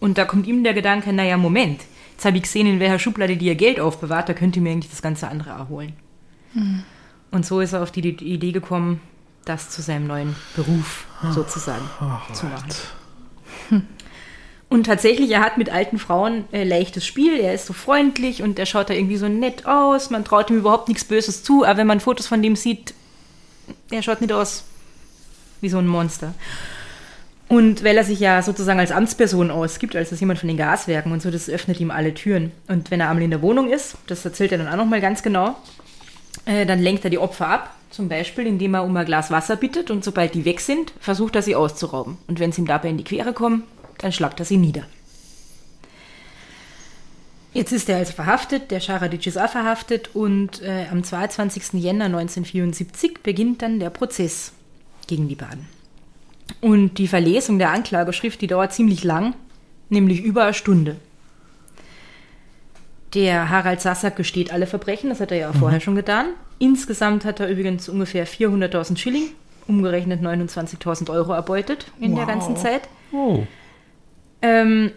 [0.00, 3.36] Und da kommt ihm der Gedanke, naja, Moment, jetzt habe ich gesehen, in welcher Schublade
[3.36, 5.94] die ihr Geld aufbewahrt, da könnte ich mir eigentlich das ganze andere erholen.
[7.30, 9.00] Und so ist er auf die, Idee gekommen,
[9.44, 11.84] das zu seinem neuen Beruf sozusagen
[12.32, 12.68] zu machen.
[14.68, 17.38] Und tatsächlich, er hat mit alten Frauen äh, leichtes Spiel.
[17.38, 20.10] Er ist so freundlich und er schaut da irgendwie so nett aus.
[20.10, 22.92] Man traut ihm überhaupt nichts Böses zu, aber wenn man Fotos von dem sieht,
[23.90, 24.64] er schaut nicht aus
[25.60, 26.34] wie so ein Monster.
[27.48, 31.12] Und weil er sich ja sozusagen als Amtsperson ausgibt, als ist jemand von den Gaswerken
[31.12, 32.50] und so, das öffnet ihm alle Türen.
[32.66, 35.22] Und wenn er einmal in der Wohnung ist, das erzählt er dann auch nochmal ganz
[35.22, 35.54] genau,
[36.44, 39.54] äh, dann lenkt er die Opfer ab, zum Beispiel indem er um ein Glas Wasser
[39.54, 42.18] bittet und sobald die weg sind, versucht er sie auszurauben.
[42.26, 43.62] Und wenn sie ihm dabei in die Quere kommen,
[43.98, 44.82] dann schlagt er sie nieder.
[47.52, 51.74] Jetzt ist er also verhaftet, der Scharadic ist auch verhaftet und äh, am 22.
[51.74, 54.52] Jänner 1974 beginnt dann der Prozess
[55.06, 55.75] gegen die beiden.
[56.60, 59.34] Und die Verlesung der Anklageschrift, die dauert ziemlich lang,
[59.88, 60.96] nämlich über eine Stunde.
[63.14, 66.26] Der Harald Sassak gesteht alle Verbrechen, das hat er ja auch vorher schon getan.
[66.58, 69.28] Insgesamt hat er übrigens ungefähr 400.000 Schilling,
[69.66, 72.32] umgerechnet 29.000 Euro erbeutet in der Wow.
[72.32, 72.82] ganzen Zeit.
[73.12, 73.44] Oh.
[74.42, 74.90] Ähm,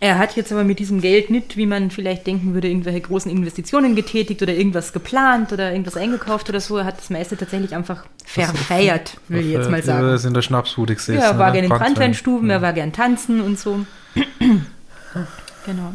[0.00, 3.30] er hat jetzt aber mit diesem Geld nicht, wie man vielleicht denken würde, irgendwelche großen
[3.30, 6.76] Investitionen getätigt oder irgendwas geplant oder irgendwas eingekauft oder so.
[6.76, 10.06] Er hat das meiste tatsächlich einfach verfeiert, will ich jetzt mal Ja, sagen.
[10.06, 11.18] das in der Schnapsbude gesessen.
[11.20, 11.94] Ja, er war gerne in Brandwein.
[11.94, 13.84] Brandweinstuben, er war gern tanzen und so.
[15.66, 15.92] genau.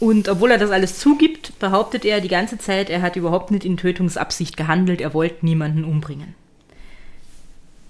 [0.00, 3.64] Und obwohl er das alles zugibt, behauptet er die ganze Zeit, er hat überhaupt nicht
[3.64, 6.34] in Tötungsabsicht gehandelt, er wollte niemanden umbringen.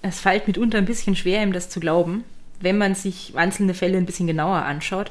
[0.01, 2.23] Es fällt mitunter ein bisschen schwer, ihm das zu glauben,
[2.61, 5.11] wenn man sich einzelne Fälle ein bisschen genauer anschaut.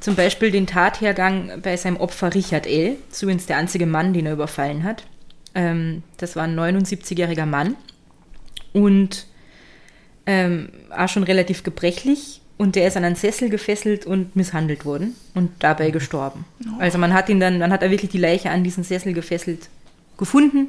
[0.00, 4.32] Zum Beispiel den Tathergang bei seinem Opfer Richard L., übrigens der einzige Mann, den er
[4.32, 5.04] überfallen hat.
[5.54, 7.76] Ähm, das war ein 79-jähriger Mann
[8.72, 9.26] und
[10.26, 15.16] ähm, auch schon relativ gebrechlich und der ist an einen Sessel gefesselt und misshandelt worden
[15.34, 16.44] und dabei gestorben.
[16.78, 19.68] Also man hat ihn dann, dann hat er wirklich die Leiche an diesen Sessel gefesselt
[20.16, 20.68] gefunden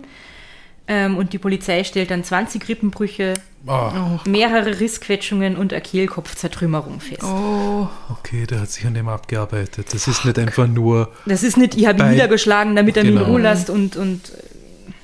[0.87, 7.23] ähm, und die Polizei stellt dann 20 Rippenbrüche, Ah, mehrere Rissquetschungen und eine Kehlkopfzertrümmerung fest.
[7.23, 9.93] Oh, okay, der hat sich an dem abgearbeitet.
[9.93, 11.13] Das ist nicht einfach nur.
[11.25, 13.29] Das ist nicht, ich habe ihn niedergeschlagen, damit er mich in Genau.
[13.31, 14.31] Ruhe lässt und, und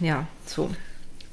[0.01, 0.69] äh, ja, so.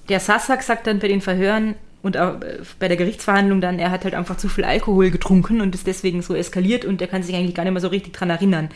[0.08, 3.90] Der Sassak sagt dann bei den Verhören und auch äh, bei der Gerichtsverhandlung dann, er
[3.90, 7.24] hat halt einfach zu viel Alkohol getrunken und ist deswegen so eskaliert und er kann
[7.24, 8.68] sich eigentlich gar nicht mehr so richtig dran erinnern.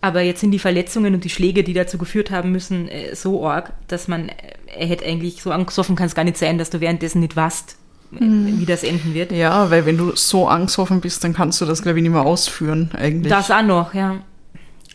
[0.00, 3.46] Aber jetzt sind die Verletzungen und die Schläge, die dazu geführt haben müssen, äh, so
[3.46, 4.34] arg, dass man, äh,
[4.78, 7.76] er hätte eigentlich so angesoffen kann es gar nicht sein, dass du währenddessen nicht weißt,
[8.14, 9.32] äh, wie das enden wird.
[9.32, 12.22] ja, weil wenn du so angsthoffen bist, dann kannst du das, glaube ich, nicht mehr
[12.22, 13.32] ausführen, eigentlich.
[13.32, 14.22] Das auch noch, ja.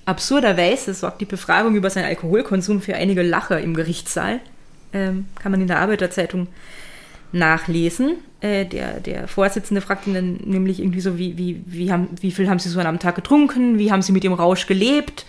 [0.06, 4.40] Absurderweise sorgt die Befragung über seinen Alkoholkonsum für einige Lacher im Gerichtssaal.
[4.94, 6.48] Ähm, kann man in der Arbeiterzeitung
[7.32, 8.18] nachlesen.
[8.42, 12.32] Äh, der, der Vorsitzende fragt ihn dann nämlich irgendwie so, wie, wie, wie, haben, wie
[12.32, 13.78] viel haben Sie so an einem Tag getrunken?
[13.78, 15.26] Wie haben Sie mit dem Rausch gelebt?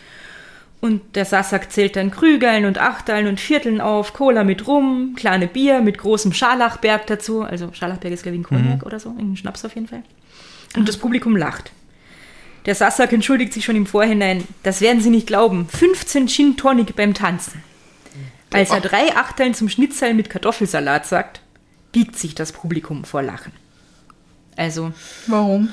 [0.81, 5.47] Und der Sassak zählt dann Krügeln und Achteln und Vierteln auf, Cola mit Rum, kleine
[5.47, 7.43] Bier mit großem Scharlachberg dazu.
[7.43, 10.03] Also Scharlachberg ist, glaube ich, ein Cognac oder so, ein Schnaps auf jeden Fall.
[10.75, 11.71] Und das Publikum lacht.
[12.67, 14.43] Der Sassak entschuldigt sich schon im Vorhinein.
[14.63, 15.69] Das werden Sie nicht glauben.
[15.69, 17.63] 15 Gin Tonic beim Tanzen.
[18.53, 21.42] Als er drei Achteln zum Schnitzel mit Kartoffelsalat sagt,
[21.93, 23.53] biegt sich das Publikum vor Lachen.
[24.57, 24.93] Also,
[25.27, 25.69] Warum?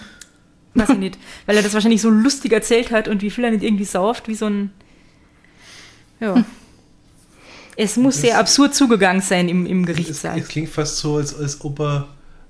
[0.75, 3.51] weiß ich nicht, weil er das wahrscheinlich so lustig erzählt hat und wie viel er
[3.51, 4.71] nicht irgendwie sauft, wie so ein.
[6.19, 6.43] Ja.
[7.75, 10.38] Es muss sehr absurd zugegangen sein im, im Es, Gerichtssaal.
[10.38, 12.08] es klingt fast so, als, als ob er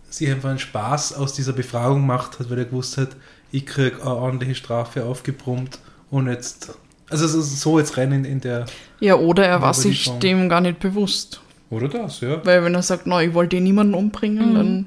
[0.10, 3.10] sich einfach einen Spaß aus dieser Befragung gemacht hat, weil er gewusst hat,
[3.52, 5.80] ich krieg eine ordentliche Strafe aufgebrummt
[6.10, 6.74] und jetzt.
[7.12, 8.66] Also so- so jetzt rein in, in der.
[9.00, 11.42] Ja, oder er war sich dem gar nicht bewusst.
[11.70, 12.44] Oder das, ja.
[12.46, 14.86] Weil wenn er sagt, no, ich wollte eh niemanden umbringen, dann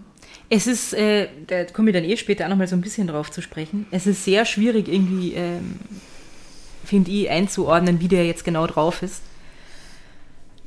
[0.49, 3.31] Es ist, äh, da komme ich dann eh später auch nochmal so ein bisschen drauf
[3.31, 3.87] zu sprechen.
[3.91, 5.79] Es ist sehr schwierig irgendwie, ähm,
[6.85, 9.23] finde ich, einzuordnen, wie der jetzt genau drauf ist.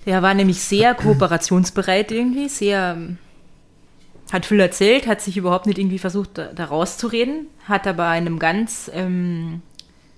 [0.05, 3.17] Der war nämlich sehr kooperationsbereit irgendwie, sehr, ähm,
[4.31, 8.25] hat viel erzählt, hat sich überhaupt nicht irgendwie versucht, da, da rauszureden, hat aber in
[8.25, 9.61] einem ganz ähm,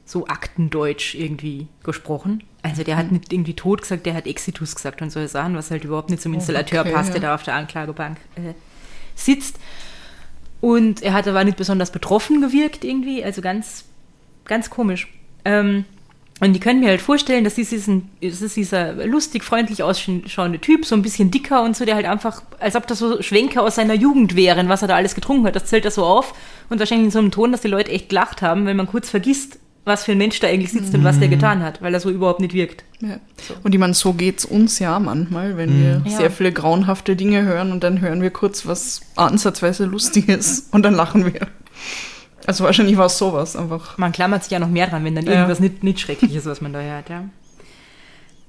[0.05, 2.43] so Aktendeutsch irgendwie gesprochen.
[2.69, 5.71] Also der hat nicht irgendwie tot gesagt, der hat Exitus gesagt und solche Sachen, was
[5.71, 7.29] halt überhaupt nicht zum Installateur okay, passt, der ja.
[7.29, 8.53] da auf der Anklagebank äh,
[9.15, 9.59] sitzt.
[10.59, 13.85] Und er hat aber nicht besonders betroffen gewirkt irgendwie, also ganz,
[14.45, 15.07] ganz komisch.
[15.45, 15.85] Ähm,
[16.39, 19.81] und die können mir halt vorstellen, dass das ist, ein, das ist dieser lustig, freundlich
[19.81, 23.21] ausschauende Typ, so ein bisschen dicker und so, der halt einfach, als ob das so
[23.23, 25.55] Schwenker aus seiner Jugend wären, was er da alles getrunken hat.
[25.55, 26.35] Das zählt er so auf
[26.69, 29.09] und wahrscheinlich in so einem Ton, dass die Leute echt gelacht haben, wenn man kurz
[29.09, 31.99] vergisst, was für ein Mensch da eigentlich sitzt und was der getan hat, weil er
[31.99, 32.83] so überhaupt nicht wirkt.
[33.01, 33.19] Ja.
[33.63, 36.17] Und ich meine, so geht's uns ja manchmal, wenn wir Ja.
[36.17, 40.93] sehr viele grauenhafte Dinge hören und dann hören wir kurz was ansatzweise Lustiges und dann
[40.93, 41.47] lachen wir.
[42.45, 43.97] Also wahrscheinlich war es sowas einfach.
[43.97, 45.33] Man klammert sich ja noch mehr dran, wenn dann Ja.
[45.33, 47.23] irgendwas nicht, nicht schrecklich ist, was man da hört, ja.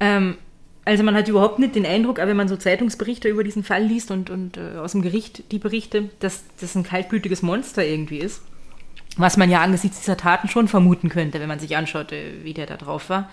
[0.00, 0.36] Ähm,
[0.84, 3.82] also man hat überhaupt nicht den Eindruck, aber wenn man so Zeitungsberichte über diesen Fall
[3.84, 8.18] liest und, und äh, aus dem Gericht die Berichte, dass das ein kaltblütiges Monster irgendwie
[8.18, 8.40] ist.
[9.18, 12.66] Was man ja angesichts dieser Taten schon vermuten könnte, wenn man sich anschaut, wie der
[12.66, 13.28] da drauf war.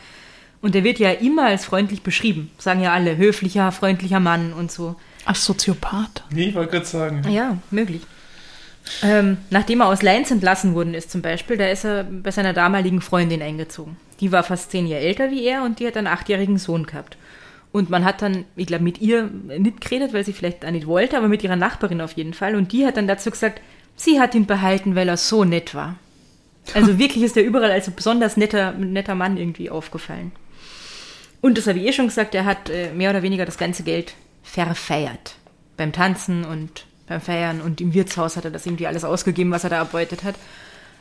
[0.62, 2.50] Und der wird ja immer als freundlich beschrieben.
[2.58, 4.96] Sagen ja alle, höflicher, freundlicher Mann und so.
[5.26, 6.24] Ach, Soziopath.
[6.32, 7.24] Nee, ich wollte gerade sagen.
[7.30, 8.02] Ja, möglich.
[9.04, 12.54] Ähm, nachdem er aus Leinz entlassen worden ist zum Beispiel, da ist er bei seiner
[12.54, 13.98] damaligen Freundin eingezogen.
[14.20, 17.18] Die war fast zehn Jahre älter wie er und die hat einen achtjährigen Sohn gehabt.
[17.72, 20.88] Und man hat dann, ich glaube, mit ihr nicht geredet, weil sie vielleicht auch nicht
[20.88, 22.56] wollte, aber mit ihrer Nachbarin auf jeden Fall.
[22.56, 23.60] Und die hat dann dazu gesagt,
[23.96, 25.96] sie hat ihn behalten, weil er so nett war.
[26.74, 30.32] Also wirklich ist er überall als ein besonders netter, netter Mann irgendwie aufgefallen.
[31.42, 33.84] Und das habe ich eh schon gesagt, er hat äh, mehr oder weniger das ganze
[33.84, 35.36] Geld verfeiert.
[35.78, 39.64] Beim Tanzen und beim Feiern und im Wirtshaus hat er das irgendwie alles ausgegeben, was
[39.64, 40.36] er da erbeutet hat.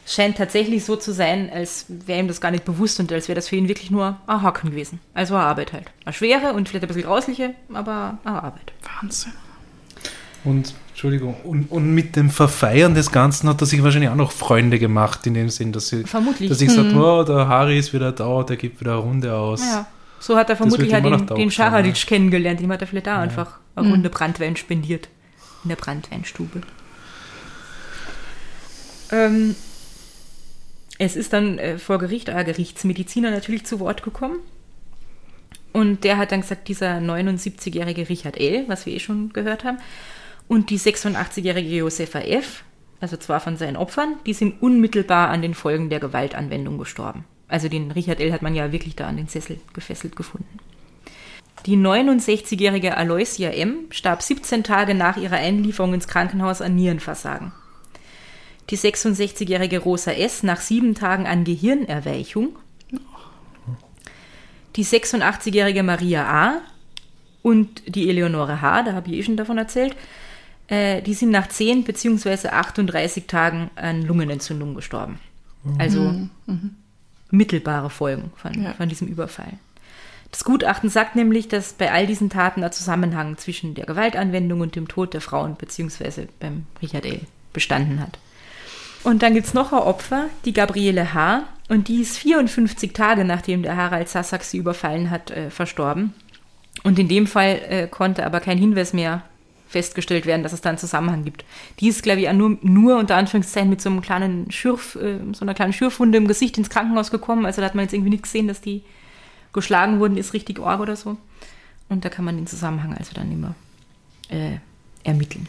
[0.06, 3.36] Scheint tatsächlich so zu sein, als wäre ihm das gar nicht bewusst und als wäre
[3.36, 5.00] das für ihn wirklich nur ein Haken gewesen.
[5.14, 5.86] Also eine Arbeit halt.
[6.04, 8.72] Eine schwere und vielleicht ein bisschen grausliche, aber eine Arbeit.
[9.00, 9.32] Wahnsinn.
[10.44, 10.74] Und,
[11.04, 14.78] Entschuldigung, und, und mit dem Verfeiern des Ganzen hat er sich wahrscheinlich auch noch Freunde
[14.78, 16.48] gemacht, in dem Sinn, dass sie, Vermutlich.
[16.48, 19.60] dass ich gesagt oh, der Harry ist wieder da, der gibt wieder eine Runde aus.
[19.60, 19.86] Ja.
[20.18, 22.60] So hat er vermutlich ja immer den, den Scharadic kennengelernt.
[22.60, 25.10] Dem hat er vielleicht da einfach eine Runde Brandwein spendiert.
[25.62, 26.62] In der Brandweinstube.
[29.12, 29.54] Ähm,
[30.98, 34.38] es ist dann äh, vor Gericht ein Gerichtsmediziner natürlich zu Wort gekommen.
[35.74, 39.78] Und der hat dann gesagt, dieser 79-jährige Richard L., was wir eh schon gehört haben,
[40.48, 42.64] und die 86-jährige Josefa F.,
[43.00, 47.24] also zwar von seinen Opfern, die sind unmittelbar an den Folgen der Gewaltanwendung gestorben.
[47.48, 48.32] Also den Richard L.
[48.32, 50.58] hat man ja wirklich da an den Sessel gefesselt gefunden.
[51.66, 53.86] Die 69-jährige Aloysia M.
[53.90, 57.52] starb 17 Tage nach ihrer Einlieferung ins Krankenhaus an Nierenversagen.
[58.70, 60.42] Die 66-jährige Rosa S.
[60.42, 62.56] nach sieben Tagen an Gehirnerweichung.
[64.76, 66.60] Die 86-jährige Maria A.
[67.42, 69.94] und die Eleonore H., da habe ich eh schon davon erzählt,
[70.68, 72.48] äh, die sind nach 10 bzw.
[72.48, 75.18] 38 Tagen an Lungenentzündung gestorben.
[75.78, 76.14] Also
[77.30, 78.72] mittelbare Folgen von, Ja.
[78.74, 79.54] von diesem Überfall.
[80.30, 84.74] Das Gutachten sagt nämlich, dass bei all diesen Taten ein Zusammenhang zwischen der Gewaltanwendung und
[84.74, 86.26] dem Tod der Frauen bzw.
[86.40, 87.20] beim Richard L.
[87.52, 88.18] bestanden hat.
[89.04, 91.44] Und dann gibt es noch ein Opfer, die Gabriele H.
[91.68, 96.14] Und die ist 54 Tage nachdem der Harald Sassak sie überfallen hat, äh, verstorben.
[96.82, 99.22] Und in dem Fall äh, konnte aber kein Hinweis mehr
[99.74, 101.44] festgestellt werden, dass es da einen Zusammenhang gibt.
[101.80, 105.44] Die ist, glaube ich, nur, nur unter Anführungszeichen mit so einem kleinen Schürf, äh, so
[105.44, 107.44] einer kleinen Schürfwunde im Gesicht ins Krankenhaus gekommen.
[107.44, 108.82] Also da hat man jetzt irgendwie nicht gesehen, dass die
[109.52, 111.16] geschlagen wurden, ist richtig arg oder so.
[111.88, 113.54] Und da kann man den Zusammenhang also dann immer
[114.28, 114.58] äh,
[115.02, 115.48] ermitteln.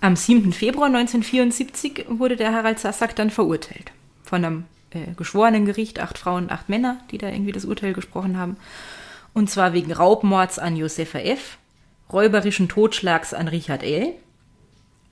[0.00, 0.52] Am 7.
[0.52, 3.92] Februar 1974 wurde der Harald Sassak dann verurteilt.
[4.22, 8.36] Von einem äh, geschworenen Gericht, acht Frauen, acht Männer, die da irgendwie das Urteil gesprochen
[8.36, 8.56] haben.
[9.32, 11.58] Und zwar wegen Raubmords an Josefa F.,
[12.12, 14.14] räuberischen Totschlags an Richard L.,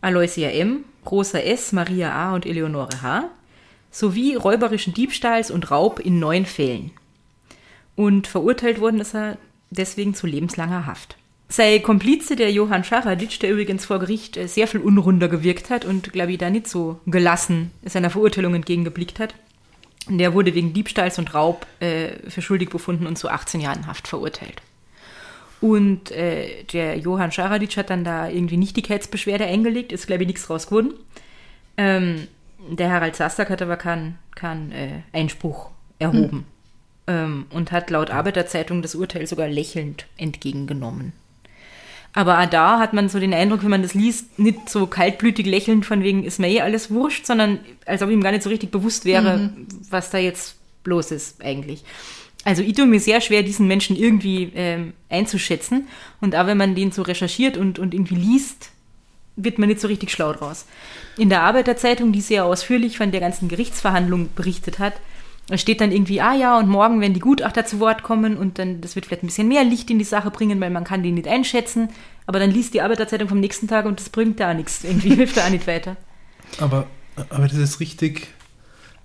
[0.00, 2.34] Aloysia M., Rosa S., Maria A.
[2.34, 3.30] und Eleonore H.,
[3.90, 6.90] sowie räuberischen Diebstahls und Raub in neun Fällen.
[7.96, 9.38] Und verurteilt worden ist er
[9.70, 11.16] deswegen zu lebenslanger Haft.
[11.48, 15.84] Sei Komplize der Johann Scharadic, der übrigens vor Gericht äh, sehr viel unrunder gewirkt hat
[15.84, 19.34] und, glaube ich, da nicht so gelassen seiner Verurteilung entgegengeblickt hat.
[20.08, 24.08] Der wurde wegen Diebstahls und Raub äh, für schuldig befunden und zu 18 Jahren Haft
[24.08, 24.62] verurteilt.
[25.64, 30.50] Und äh, der Johann Scharadic hat dann da irgendwie Nichtigkeitsbeschwerde eingelegt, ist, glaube ich, nichts
[30.50, 30.92] raus geworden.
[31.78, 32.28] Ähm,
[32.68, 36.44] der Harald Sastak hat aber keinen kein, äh, Einspruch erhoben
[37.06, 41.14] ähm, und hat laut Arbeiterzeitung das Urteil sogar lächelnd entgegengenommen.
[42.12, 45.46] Aber auch da hat man so den Eindruck, wenn man das liest, nicht so kaltblütig
[45.46, 48.50] lächelnd von wegen ist mir eh alles wurscht, sondern als ob ihm gar nicht so
[48.50, 49.50] richtig bewusst wäre,
[49.88, 51.84] was da jetzt los ist eigentlich.
[52.44, 55.88] Also ich tue mir sehr schwer, diesen Menschen irgendwie ähm, einzuschätzen.
[56.20, 58.70] Und auch wenn man den so recherchiert und, und irgendwie liest,
[59.36, 60.66] wird man nicht so richtig schlau draus.
[61.16, 64.94] In der Arbeiterzeitung, die sehr ausführlich von der ganzen Gerichtsverhandlung berichtet hat,
[65.54, 68.80] steht dann irgendwie, ah ja, und morgen werden die Gutachter zu Wort kommen und dann,
[68.80, 71.12] das wird vielleicht ein bisschen mehr Licht in die Sache bringen, weil man kann die
[71.12, 71.88] nicht einschätzen.
[72.26, 74.84] Aber dann liest die Arbeiterzeitung vom nächsten Tag und das bringt da nichts.
[74.84, 75.96] Irgendwie hilft da auch nicht weiter.
[76.58, 76.86] Aber,
[77.28, 78.28] aber das ist richtig,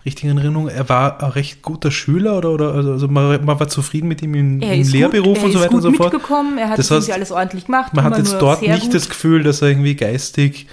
[0.06, 0.68] richtig in Erinnerung.
[0.70, 4.22] Er war ein recht guter Schüler oder, oder also also man, man war zufrieden mit
[4.22, 6.14] ihm im, Er im Lehrberuf gut, er und so weiter und gut so fort.
[6.14, 7.94] mitgekommen, er hat Das heißt, alles ordentlich gemacht.
[7.94, 8.94] Man hat jetzt nur dort nicht gut.
[8.94, 10.68] das Gefühl, dass er irgendwie geistig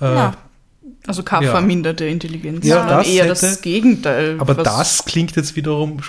[0.00, 0.34] äh, Ja.
[1.08, 1.52] Also keine Ja.
[1.52, 4.36] verminderte Intelligenz, Ja, sondern das eher hätte- das Gegenteil.
[4.40, 6.00] Aber das klingt jetzt wiederum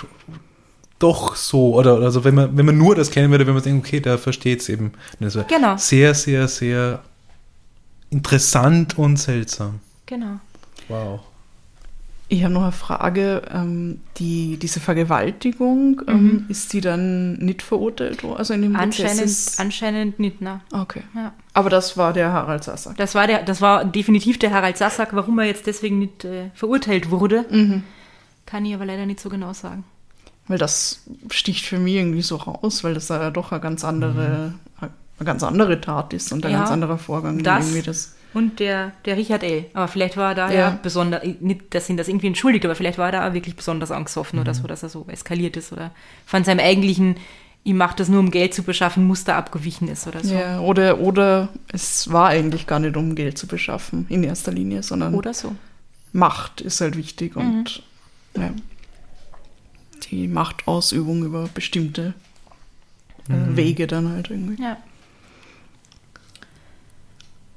[0.98, 3.86] doch so, oder also wenn man, wenn man nur das kennen würde, wenn man denkt,
[3.86, 4.90] okay, der versteht es eben.
[5.20, 5.76] Also Genau.
[5.76, 7.00] Sehr, sehr, sehr
[8.10, 9.80] interessant und seltsam.
[10.06, 10.40] Genau.
[10.88, 11.20] Wow.
[12.30, 13.42] Ich habe noch eine Frage.
[13.52, 18.22] Ähm, die, diese Vergewaltigung, ähm, ist die dann nicht verurteilt?
[18.24, 20.60] Also in dem Prozess Anscheinend, ist- anscheinend nicht, na.
[20.72, 21.02] Okay.
[21.14, 21.32] Ja.
[21.54, 22.96] Aber das war der Harald Sassack.
[22.98, 25.10] Das war, der, das war definitiv der Harald Sassack.
[25.14, 27.82] Warum er jetzt deswegen nicht äh, verurteilt wurde, Mhm.
[28.44, 29.84] kann ich aber leider nicht so genau sagen.
[30.48, 34.52] Weil das sticht für mich irgendwie so raus, weil das ja doch eine ganz andere,
[34.80, 34.90] eine
[35.24, 37.42] ganz andere Tat ist und ein Ja, ganz anderer Vorgang.
[37.42, 38.14] das- Irgendwie das.
[38.34, 39.64] Und der, der Richard L.
[39.72, 40.58] Aber vielleicht war er da Ja.
[40.58, 43.56] ja, besonders, nicht, dass ihn das irgendwie entschuldigt, aber vielleicht war er da auch wirklich
[43.56, 45.92] besonders angstgesoffen oder so, dass er so eskaliert ist oder
[46.26, 47.16] von seinem eigentlichen,
[47.64, 50.34] ihm macht das nur um Geld zu beschaffen, Muster abgewichen ist oder so.
[50.34, 54.82] Ja, oder, oder es war eigentlich gar nicht, um Geld zu beschaffen in erster Linie,
[54.82, 55.54] sondern Oder so.
[56.12, 57.82] Macht ist halt wichtig und
[58.36, 58.50] ja,
[60.10, 62.14] die Machtausübung über bestimmte
[63.28, 64.62] äh, Wege dann halt irgendwie.
[64.62, 64.76] Ja.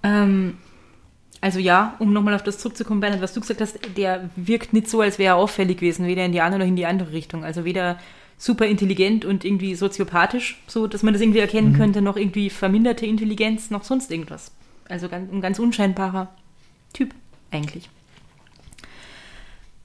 [0.04, 0.58] Ähm,
[1.42, 4.88] also ja, um nochmal auf das zurückzukommen, Bernhard, was du gesagt hast, der wirkt nicht
[4.88, 7.44] so, als wäre er auffällig gewesen, weder in die eine noch in die andere Richtung.
[7.44, 7.98] Also weder
[8.38, 13.06] super intelligent und irgendwie soziopathisch, so dass man das irgendwie erkennen könnte, noch irgendwie verminderte
[13.06, 14.52] Intelligenz, noch sonst irgendwas.
[14.88, 16.30] Also ganz, ein ganz unscheinbarer
[16.94, 17.14] Typ
[17.52, 17.90] eigentlich.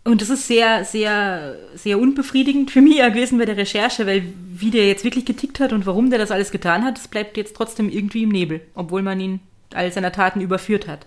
[0.04, 4.22] Und das ist sehr, sehr, sehr unbefriedigend für mich gewesen bei der Recherche, weil
[4.54, 7.36] wie der jetzt wirklich getickt hat und warum der das alles getan hat, das bleibt
[7.36, 9.40] jetzt trotzdem irgendwie im Nebel, obwohl man ihn
[9.74, 11.06] all seiner Taten überführt hat.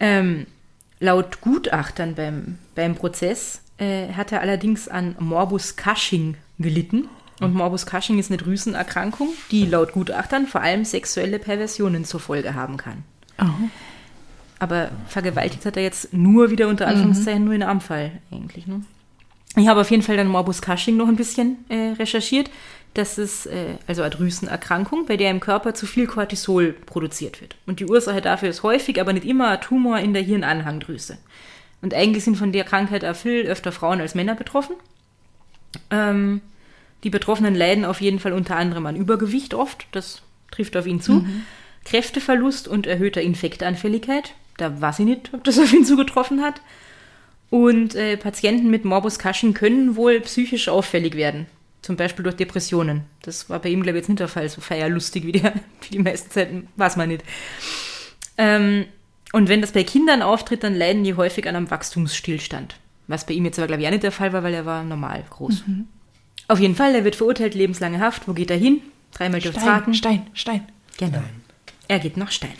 [0.00, 0.46] Ähm,
[1.00, 7.08] laut Gutachtern beim, beim Prozess äh, hat er allerdings an Morbus Cushing gelitten.
[7.40, 12.54] Und Morbus Cushing ist eine Drüsenerkrankung, die laut Gutachtern vor allem sexuelle Perversionen zur Folge
[12.54, 13.04] haben kann.
[14.58, 18.66] Aber vergewaltigt hat er jetzt nur wieder unter Anführungszeichen nur in einem Fall eigentlich.
[18.66, 18.82] Ne?
[19.56, 22.50] Ich habe auf jeden Fall dann Morbus Cushing noch ein bisschen äh, recherchiert.
[22.96, 27.54] Das ist äh, also eine Drüsenerkrankung, bei der im Körper zu viel Cortisol produziert wird.
[27.66, 31.18] Und die Ursache dafür ist häufig, aber nicht immer, ein Tumor in der Hirnanhangdrüse.
[31.82, 34.76] Und eigentlich sind von der Krankheit auch viel öfter Frauen als Männer betroffen.
[35.90, 36.40] Ähm,
[37.04, 41.02] die Betroffenen leiden auf jeden Fall unter anderem an Übergewicht oft, das trifft auf ihn
[41.02, 41.26] zu,
[41.84, 44.32] Kräfteverlust und erhöhter Infektanfälligkeit.
[44.56, 46.62] Da weiß ich nicht, ob das auf ihn zugetroffen hat.
[47.50, 51.44] Und äh, Patienten mit Morbus Cushing können wohl psychisch auffällig werden.
[51.86, 53.02] Zum Beispiel durch Depressionen.
[53.22, 54.48] Das war bei ihm, glaube ich, jetzt nicht der Fall.
[54.48, 57.22] So feierlustig wie der, wie die meisten Zeiten, weiß man nicht.
[58.36, 58.86] Ähm,
[59.30, 62.74] und wenn das bei Kindern auftritt, dann leiden die häufig an einem Wachstumsstillstand.
[63.06, 64.82] Was bei ihm jetzt aber, glaube ich, auch nicht der Fall war, weil er war
[64.82, 65.62] normal groß.
[66.48, 68.26] Auf jeden Fall, er wird verurteilt, lebenslange Haft.
[68.26, 68.80] Wo geht er hin?
[69.12, 69.94] Dreimal durchs Raten.
[69.94, 70.66] Stein, Stein.
[70.98, 71.22] Genau.
[71.86, 72.54] Er geht nach Stein.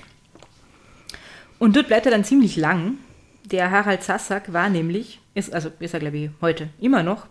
[1.59, 2.99] Und dort bleibt er dann ziemlich lang.
[3.43, 7.27] Der Harald Sassack war nämlich, ist, also ist er glaube ich heute immer noch,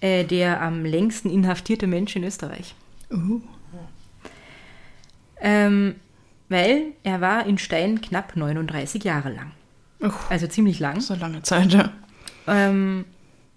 [0.00, 2.74] äh, der am längsten inhaftierte Mensch in Österreich.
[3.10, 3.40] Uh.
[5.40, 5.94] Ähm,
[6.48, 9.52] weil er war in Stein knapp 39 Jahre lang.
[10.02, 11.00] Oh, Also ziemlich lang.
[11.00, 11.92] so lange Zeit, ja.
[12.46, 13.04] Ähm,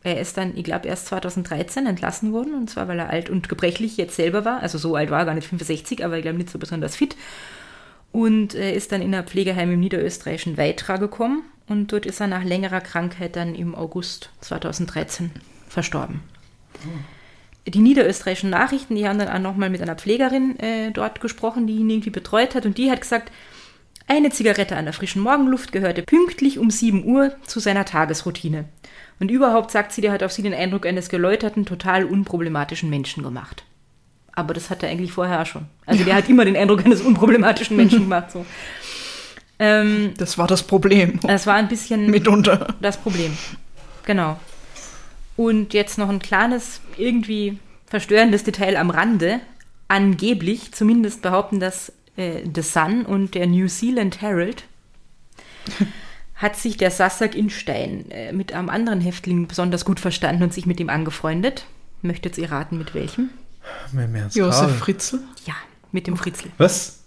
[0.04, 3.48] er ist dann, ich glaube, erst 2013 entlassen worden, und zwar, weil er alt und
[3.48, 4.60] gebrechlich jetzt selber war.
[4.62, 7.16] Also so alt war er gar nicht 65, aber ich glaube nicht so besonders fit.
[8.12, 12.28] Und er ist dann in ein Pflegeheim im niederösterreichischen Weitra gekommen und dort ist er
[12.28, 15.32] nach längerer Krankheit dann im August 2013
[15.74, 16.22] verstorben.
[17.68, 21.76] Die niederösterreichischen Nachrichten, die haben dann auch nochmal mit einer Pflegerin äh, dort gesprochen, die
[21.76, 23.32] ihn irgendwie betreut hat und die hat gesagt,
[24.08, 28.66] eine Zigarette an der frischen Morgenluft gehörte pünktlich um 7 Uhr zu seiner Tagesroutine.
[29.20, 33.24] Und überhaupt, sagt sie, der hat auf sie den Eindruck eines geläuterten, total unproblematischen Menschen
[33.24, 33.64] gemacht.
[34.34, 35.68] Aber das hat er eigentlich vorher auch schon.
[35.86, 38.32] Also der hat immer den Eindruck eines unproblematischen Menschen gemacht.
[38.32, 38.46] So.
[39.60, 41.20] Ähm, Das war das Problem.
[41.22, 42.76] das war ein bisschen Mitunter.
[42.82, 43.38] das Problem.
[44.06, 44.38] Genau.
[45.36, 49.40] Und jetzt noch ein kleines, irgendwie verstörendes Detail am Rande.
[49.88, 54.64] Angeblich, zumindest behaupten das äh, The Sun und der New Zealand Herald,
[56.36, 60.54] hat sich der Sassak in Stein äh, mit einem anderen Häftling besonders gut verstanden und
[60.54, 61.66] sich mit ihm angefreundet.
[62.02, 63.30] Möchtet ihr raten, mit welchem?
[63.92, 64.78] Mit dem Ernst Josef.
[64.80, 65.20] Fritzl.
[65.46, 65.54] Ja,
[65.92, 66.50] mit dem Fritzl.
[66.58, 67.00] Was?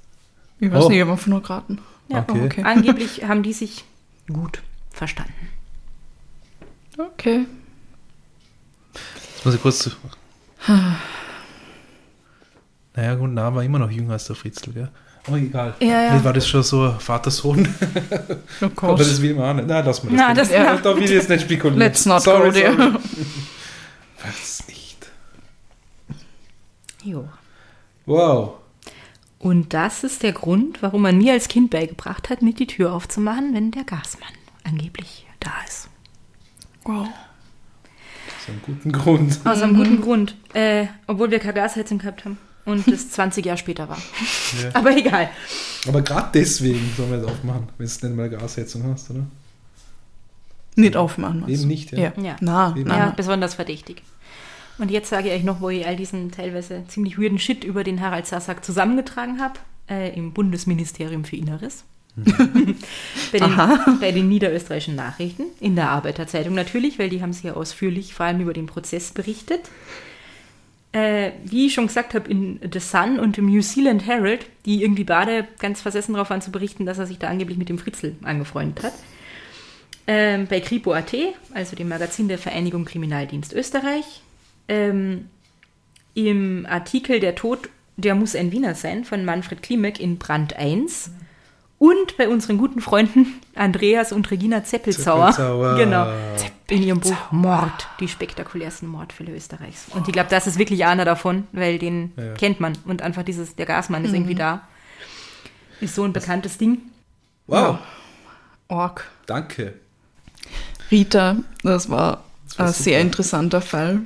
[0.58, 0.88] Ich weiß Oh.
[0.88, 1.80] nicht, aber von nur geraten.
[2.08, 2.42] Ja, Okay.
[2.44, 2.62] okay.
[2.62, 3.84] Angeblich haben die sich
[4.32, 5.34] gut verstanden.
[6.96, 7.46] Okay.
[9.34, 9.90] Jetzt muss ich kurz.
[12.94, 14.88] Naja, gut, na, war immer noch jünger als der Fritzl, gell?
[15.26, 15.74] Aber egal.
[15.80, 16.08] Ja, ja.
[16.10, 17.68] Vielleicht war das schon so Vater-Sohn.
[18.62, 19.68] Oh Aber das will man auch nicht.
[19.68, 20.18] Nein, lass mal das.
[20.20, 20.76] Na, das- ja.
[20.76, 21.78] Da will ich jetzt nicht spekulieren.
[21.78, 22.76] Let's not sorry, go there.
[24.24, 25.06] Was nicht.
[27.02, 27.28] Jo.
[28.06, 28.54] Wow.
[29.40, 32.92] Und das ist der Grund, warum man mir als Kind beigebracht hat, nicht die Tür
[32.92, 34.32] aufzumachen, wenn der Gasmann
[34.64, 35.88] angeblich da ist.
[36.84, 37.08] Wow.
[38.46, 39.40] So einen guten Grund.
[39.44, 40.36] Aus einem guten Grund.
[40.54, 42.38] Äh, obwohl wir keine Gasheizung gehabt haben.
[42.64, 43.98] Und das 20 Jahre später war.
[44.62, 44.70] Ja.
[44.74, 45.28] Aber egal.
[45.86, 49.26] Aber gerade deswegen sollen wir jetzt aufmachen, wenn du nicht mal Gasheizung hast, oder?
[50.76, 51.40] Nicht aufmachen.
[51.40, 51.98] meinst Eben nicht, ja.
[51.98, 52.12] Ja.
[52.22, 52.36] Ja.
[52.40, 52.88] Na, Eben.
[52.88, 54.02] na, Ja, besonders verdächtig.
[54.78, 57.84] Und jetzt sage ich euch noch, wo ich all diesen teilweise ziemlich weirden Shit über
[57.84, 61.84] den Harald Sassack zusammengetragen habe, äh, im Bundesministerium für Inneres.
[63.32, 63.56] bei, den,
[64.00, 68.40] bei den niederösterreichischen Nachrichten, in der Arbeiterzeitung natürlich, weil die haben sehr ausführlich vor allem
[68.40, 69.60] über den Prozess berichtet.
[70.92, 74.82] Äh, wie ich schon gesagt habe, in The Sun und im New Zealand Herald, die
[74.82, 77.78] irgendwie beide ganz versessen darauf waren zu berichten, dass er sich da angeblich mit dem
[77.78, 78.94] Fritzl angefreundet hat.
[80.06, 81.14] Ähm, bei Kripo.at,
[81.52, 84.22] also dem Magazin der Vereinigung Kriminaldienst Österreich,
[84.68, 85.28] ähm,
[86.14, 91.10] im Artikel Der Tod, der muss ein Wiener sein, von Manfred Klimek in Brand 1.
[91.78, 95.32] Und bei unseren guten Freunden Andreas und Regina Zeppelzauer.
[95.32, 95.76] Zeppelzauer.
[95.76, 96.06] Genau.
[96.68, 99.86] In ihrem Buch Mord, die spektakulärsten Mordfälle Österreichs.
[99.90, 102.32] Und ich glaube, das ist wirklich einer davon, weil den Ja.
[102.34, 102.78] kennt man.
[102.86, 104.62] Und einfach dieses, der Gasmann ist irgendwie da.
[105.80, 106.78] Ist so ein bekanntes Ding.
[107.46, 107.78] Wow.
[108.68, 109.08] Org.
[109.26, 109.74] Danke.
[110.90, 114.00] Rita, das war Das war ein sehr interessanter Fall.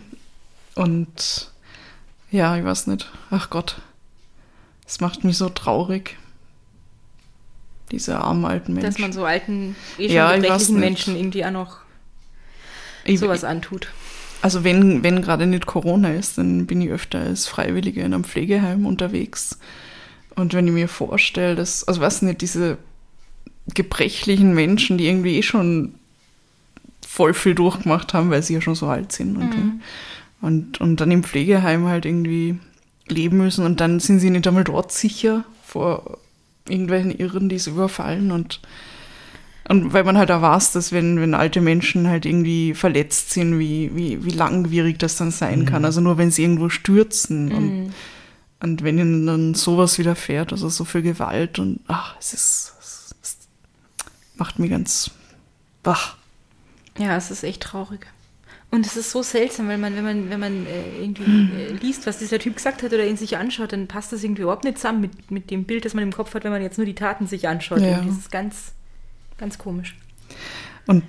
[0.74, 1.50] Und
[2.30, 3.10] ja, ich weiß nicht.
[3.30, 3.76] Ach Gott.
[4.86, 6.16] Es macht mich so traurig.
[7.90, 8.90] Diese armen alten Menschen.
[8.90, 10.80] Dass man so alten, eh schon Ja, gebrechlichen.
[10.80, 11.78] Menschen irgendwie auch noch
[13.04, 13.88] Ich- sowas antut.
[14.42, 18.24] Also wenn, wenn gerade nicht Corona ist, dann bin ich öfter als Freiwillige in einem
[18.24, 19.58] Pflegeheim unterwegs.
[20.34, 22.78] Und wenn ich mir vorstelle, dass, also was nicht, diese
[23.74, 25.94] gebrechlichen Menschen, die irgendwie eh schon
[27.06, 29.80] voll viel durchgemacht haben, weil sie ja schon so alt sind und,
[30.40, 32.58] und, und dann im Pflegeheim halt irgendwie
[33.08, 36.18] leben müssen und dann sind sie nicht einmal dort sicher vor
[36.70, 38.60] irgendwelchen Irren, die sie überfallen und
[39.70, 43.94] und weil man halt weiß, dass wenn, wenn alte Menschen halt irgendwie verletzt sind, wie,
[43.94, 45.84] wie, wie langwierig das dann sein kann.
[45.84, 47.94] Also nur wenn sie irgendwo stürzen und,
[48.58, 53.14] und wenn ihnen dann sowas widerfährt, also so viel Gewalt und ach, es ist, es,
[53.22, 53.38] es
[54.34, 55.12] macht mich ganz
[55.84, 56.16] wach.
[56.98, 58.08] Ja, es ist echt traurig.
[58.72, 62.06] Und es ist so seltsam, weil man, wenn man, wenn man äh, irgendwie äh, liest,
[62.06, 64.78] was dieser Typ gesagt hat oder ihn sich anschaut, dann passt das irgendwie überhaupt nicht
[64.78, 66.94] zusammen mit, mit dem Bild, das man im Kopf hat, wenn man jetzt nur die
[66.94, 67.80] Taten sich anschaut.
[67.80, 67.98] Ja.
[67.98, 68.72] Und das ist ganz,
[69.38, 69.96] ganz komisch.
[70.86, 71.02] Und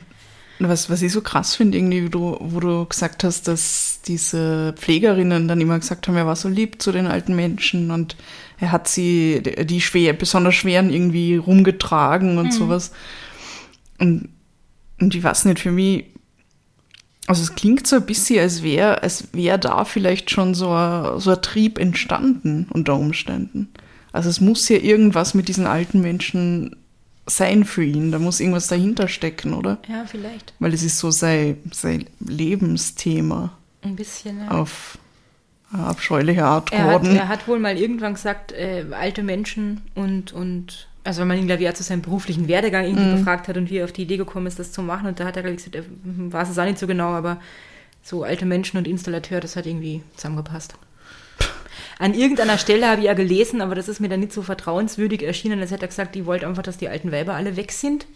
[0.60, 4.74] was, was ich so krass finde, irgendwie, wo du, wo du gesagt hast, dass diese
[4.78, 8.16] Pflegerinnen dann immer gesagt haben, er war so lieb zu den alten Menschen und
[8.60, 12.92] er hat sie, die schwer, besonders schweren irgendwie rumgetragen und sowas.
[14.00, 14.30] Und,
[15.00, 16.06] und ich weiß nicht, für mich,
[17.28, 21.20] also es klingt so ein bisschen, als wäre als wär da vielleicht schon so ein,
[21.20, 23.70] so ein Trieb entstanden unter Umständen.
[24.12, 26.76] Also es muss ja irgendwas mit diesen alten Menschen
[27.28, 28.12] sein für ihn.
[28.12, 29.78] Da muss irgendwas dahinter stecken, oder?
[29.88, 30.54] Ja, vielleicht.
[30.60, 33.52] Weil es ist so sein, sein Lebensthema
[33.84, 34.40] Ein bisschen.
[34.40, 34.52] Ja.
[34.52, 34.98] auf
[35.72, 37.16] abscheuliche Art Er hat, geworden.
[37.16, 41.48] er hat wohl mal irgendwann gesagt, äh, alte Menschen und, und also wenn man ihn,
[41.48, 43.18] glaube ich, auch zu seinem beruflichen Werdegang irgendwie Mhm.
[43.18, 45.08] befragt hat und wie er auf die Idee gekommen ist, das zu machen.
[45.08, 47.40] Und da hat er, glaube ich, gesagt, er weiß es auch nicht so genau, aber
[48.04, 50.76] so alte Menschen und Installateur, das hat irgendwie zusammengepasst.
[52.00, 55.22] An irgendeiner Stelle habe ich ja gelesen, aber das ist mir dann nicht so vertrauenswürdig
[55.24, 58.08] erschienen, als hätte er gesagt, die wollte einfach, dass die alten Weiber alle weg sind.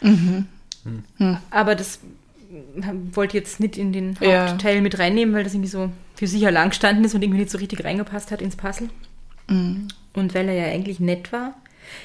[0.00, 0.46] Mhm.
[1.50, 1.98] Aber das
[3.12, 4.48] wollte jetzt nicht in den Ja.
[4.50, 7.50] Hauptteil mit reinnehmen, weil das irgendwie so für sich allein gestanden ist und irgendwie nicht
[7.50, 8.88] so richtig reingepasst hat ins Puzzle.
[9.48, 9.88] Mhm.
[10.14, 11.54] Und weil er ja eigentlich nett war.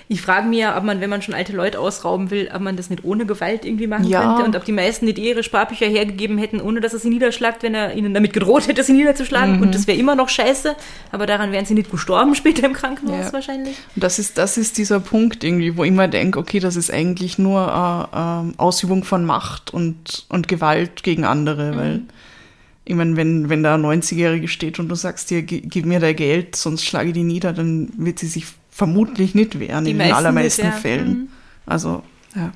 [0.07, 2.75] Ich frage mich ja, ob man, wenn man schon alte Leute ausrauben will, ob man
[2.75, 4.33] das nicht ohne Gewalt irgendwie machen Ja.
[4.35, 7.63] könnte und ob die meisten nicht ihre Sparbücher hergegeben hätten, ohne dass er sie niederschlagt,
[7.63, 9.57] wenn er ihnen damit gedroht hätte, sie niederzuschlagen.
[9.57, 9.61] Mhm.
[9.61, 10.75] Und das wäre immer noch scheiße,
[11.11, 13.33] aber daran wären sie nicht gestorben später im Krankenhaus Ja.
[13.33, 13.77] wahrscheinlich.
[13.95, 16.91] Und das ist, das ist dieser Punkt irgendwie, wo ich immer denke, okay, das ist
[16.91, 17.73] eigentlich nur
[18.13, 22.01] eine ähm, Ausübung von Macht und, und Gewalt gegen andere, weil
[22.83, 25.99] ich meine, wenn, wenn da ein 90-Jährige steht und du sagst dir, "Gi- gib mir
[25.99, 29.91] dein Geld, sonst schlage ich die nieder, dann wird sie sich vermutlich nicht wehren, Die
[29.91, 30.79] in den meisten allermeisten nicht, ja.
[30.79, 31.09] Fällen.
[31.09, 31.29] Mhm.
[31.65, 32.03] Also,
[32.35, 32.51] ja.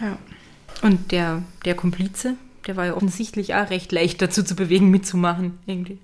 [0.00, 0.18] Ja.
[0.82, 2.34] Und der, der Komplize,
[2.66, 5.98] der war ja offensichtlich auch recht leicht dazu zu bewegen, mitzumachen, irgendwie.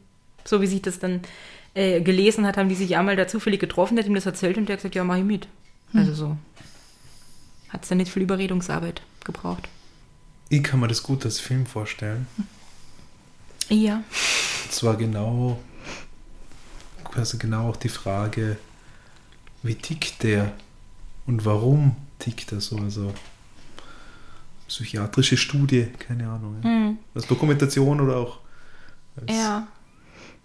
[0.45, 1.22] So wie sich das dann
[1.74, 4.68] äh, gelesen hat, haben die sich einmal da zufällig getroffen, hat ihm das erzählt und
[4.68, 5.49] der hat gesagt, ja, mach ich mit.
[5.95, 6.37] Also so.
[7.70, 9.68] Hat es dann nicht viel Überredungsarbeit gebraucht.
[10.51, 12.27] Ich kann mir das gut als Film vorstellen.
[13.68, 13.97] Ja.
[14.64, 15.59] Und zwar genau
[17.16, 18.59] also genau auch die Frage,
[19.66, 20.52] wie tickt der
[21.26, 22.76] und warum tickt er so?
[22.78, 23.12] Also
[24.68, 26.56] psychiatrische Studie, keine Ahnung.
[26.62, 26.68] Ja.
[26.70, 26.98] Hm.
[27.14, 28.38] Als Dokumentation oder auch
[29.16, 29.68] als Ja,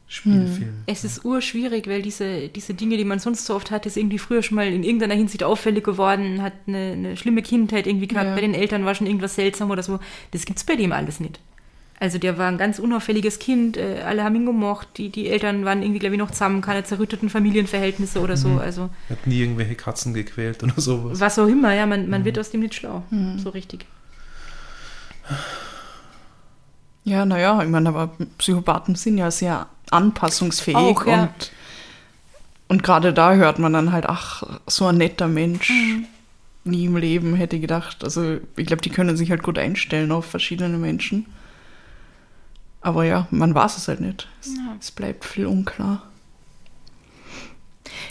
[0.08, 0.84] Spielfilm.
[0.86, 4.20] es ist urschwierig, weil diese, diese Dinge, die man sonst so oft hat, ist irgendwie
[4.20, 8.28] früher schon mal in irgendeiner Hinsicht auffällig geworden, hat eine, eine schlimme Kindheit irgendwie gehabt,
[8.28, 8.36] Ja.
[8.36, 10.00] bei den Eltern war schon irgendwas seltsam oder so.
[10.32, 11.40] Das gibt's bei dem alles nicht.
[12.02, 15.66] Also der war ein ganz unauffälliges Kind, äh, alle haben ihn gemocht, die, die Eltern
[15.66, 18.58] waren irgendwie, glaube ich, noch zusammen, keine zerrütteten Familienverhältnisse oder so.
[18.58, 21.20] Also Hat nie irgendwelche Katzen gequält oder sowas.
[21.20, 23.04] was auch immer, ja, man, man wird aus dem nicht schlau.
[23.38, 23.86] So richtig.
[27.04, 31.24] Ja, naja, ich meine, aber Psychopathen sind ja sehr anpassungsfähig Auch, ja.
[31.24, 31.52] und,
[32.68, 35.70] und gerade da hört man dann halt, ach, so ein netter Mensch.
[35.70, 36.06] Mhm.
[36.64, 38.04] Nie im Leben hätte ich gedacht.
[38.04, 41.28] Also ich glaube, die können sich halt gut einstellen auf verschiedene Menschen.
[42.82, 44.28] Aber ja, man weiß es halt nicht.
[44.42, 44.76] Es, Ja.
[44.80, 46.04] es bleibt viel unklar.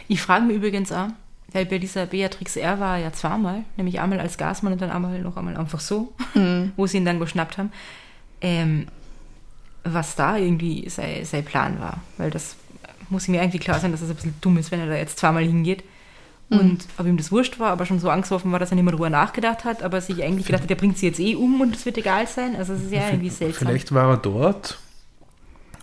[0.08, 1.08] Ich frage mich übrigens auch,
[1.52, 5.18] weil bei dieser Beatrix R war ja zweimal, nämlich einmal als Gasmann und dann einmal
[5.20, 6.12] noch einmal einfach so,
[6.76, 7.72] wo sie ihn dann geschnappt haben,
[8.40, 8.86] ähm,
[9.84, 12.00] was da irgendwie sein, sein Plan war.
[12.18, 12.56] Weil das
[13.08, 14.94] muss ihm ja irgendwie klar sein, dass es ein bisschen dumm ist, wenn er da
[14.94, 15.82] jetzt zweimal hingeht.
[16.50, 18.92] Und ob ihm das wurscht war, aber schon so angstgeworfen war, dass er nicht mehr
[18.92, 21.76] drüber nachgedacht hat, aber sich eigentlich gedacht hat, der bringt sie jetzt eh um und
[21.76, 22.56] es wird egal sein.
[22.56, 23.68] Also es ist ja irgendwie seltsam.
[23.68, 24.78] Vielleicht war er dort,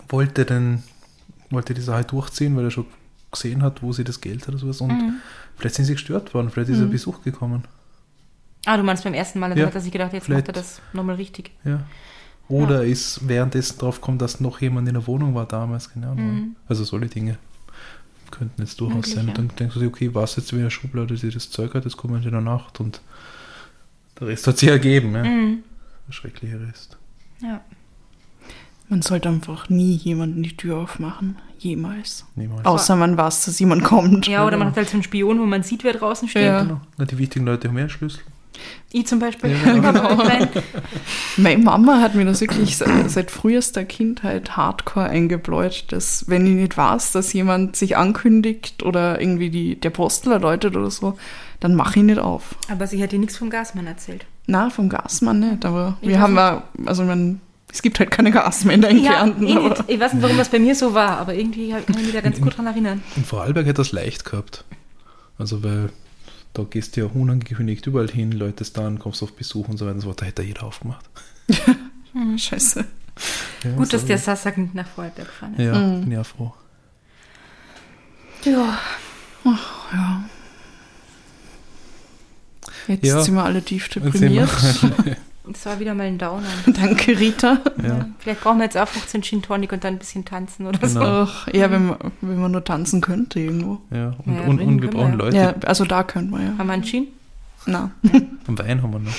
[0.10, 0.84] wollte den,
[1.50, 2.86] wollte die Sache durchziehen, weil er schon
[3.32, 4.82] gesehen hat, wo sie das Geld hat oder sowas.
[4.82, 5.14] Und Mhm.
[5.56, 7.64] vielleicht sind sie gestört worden, vielleicht ist er Besuch gekommen.
[8.66, 10.48] Ah, du meinst beim ersten Mal, dann Ja, hat er sich gedacht, jetzt vielleicht.
[10.48, 11.52] macht er das nochmal richtig.
[11.64, 11.82] Ja.
[12.50, 16.56] Oder ist währenddessen drauf gekommen, dass noch jemand in der Wohnung war damals, keine Ahnung.
[16.68, 17.38] Also solche Dinge
[18.32, 19.30] könnten jetzt durchaus Möglich, sein.
[19.30, 21.86] Und dann denkst du dir, okay, was jetzt wie eine Schublade, die das Zeug hat,
[21.86, 23.02] das kommt in der Nacht und
[24.20, 25.14] der Rest hat sich ergeben.
[25.14, 25.24] Ja.
[25.24, 25.64] Mhm.
[26.08, 26.98] Der schreckliche Rest.
[27.42, 27.62] Ja.
[28.90, 31.38] Man sollte einfach nie jemanden die Tür aufmachen.
[31.60, 32.26] Jemals.
[32.36, 32.66] Niemals.
[32.66, 34.28] Außer man weiß, dass jemand kommt.
[34.28, 36.44] Ja, oder man hat halt so einen Spion, wo man sieht, wer draußen steht.
[36.44, 36.62] Ja.
[36.64, 36.82] Genau.
[36.98, 38.22] Na, die wichtigen Leute haben mehr Schlüssel.
[38.92, 39.52] Ich zum Beispiel.
[39.52, 40.18] Ja, genau.
[41.38, 46.54] Ich Meine Mama hat mir das wirklich seit, frühester Kindheit hardcore eingebläut, dass wenn ich
[46.54, 51.18] nicht weiß, dass jemand sich ankündigt oder irgendwie die, der Postel erläutert oder so,
[51.60, 52.56] dann mache ich nicht auf.
[52.70, 54.26] aber sie hat dir nichts vom Gasmann erzählt.
[54.48, 57.42] Na, vom Gasmann nicht, aber Ich wir haben ja, also man,
[57.72, 59.46] es gibt halt keine Gasmänner in Kärnten.
[59.46, 59.84] eh aber nicht.
[59.88, 62.22] ich weiß nicht, warum das bei mir so war, aber irgendwie kann ich mich da
[62.22, 63.04] ganz gut dran erinnern.
[63.16, 64.64] In Vorarlberg hat das leicht gehabt.
[65.38, 65.90] Also, weil
[66.58, 69.96] da gehst du ja unangekündigt überall hin, läutest dann, kommst auf Besuch und so weiter.
[69.96, 70.22] und so fort.
[70.22, 71.06] Da hätte jeder aufgemacht.
[72.38, 72.86] Scheiße.
[73.64, 75.64] Ja, Gut, dass der Sassak nicht nach Vorarlberg gefahren ist.
[75.66, 76.02] Ja, Mhm.
[76.02, 76.54] bin ja froh.
[78.44, 78.78] Ja.
[79.46, 80.24] Ja.
[82.88, 83.22] Jetzt Ja.
[83.22, 84.50] sind wir alle tief deprimiert.
[85.52, 86.48] Das war wieder mal ein Downer.
[86.68, 87.60] Danke, Rita.
[87.82, 88.08] Ja.
[88.20, 91.00] Vielleicht brauchen wir jetzt auch 15 Gin Tonic und dann ein bisschen tanzen oder so.
[91.00, 91.24] Genau.
[91.24, 93.80] Ach, ja, wenn man, wenn man nur tanzen könnte irgendwo.
[93.92, 95.18] Ja, und, und, und wir können brauchen wir.
[95.26, 96.58] Leute, Ja, also da könnte man ja.
[96.58, 97.08] Haben wir einen Gin?
[97.66, 97.92] Na.
[98.48, 99.12] am Wein haben wir noch.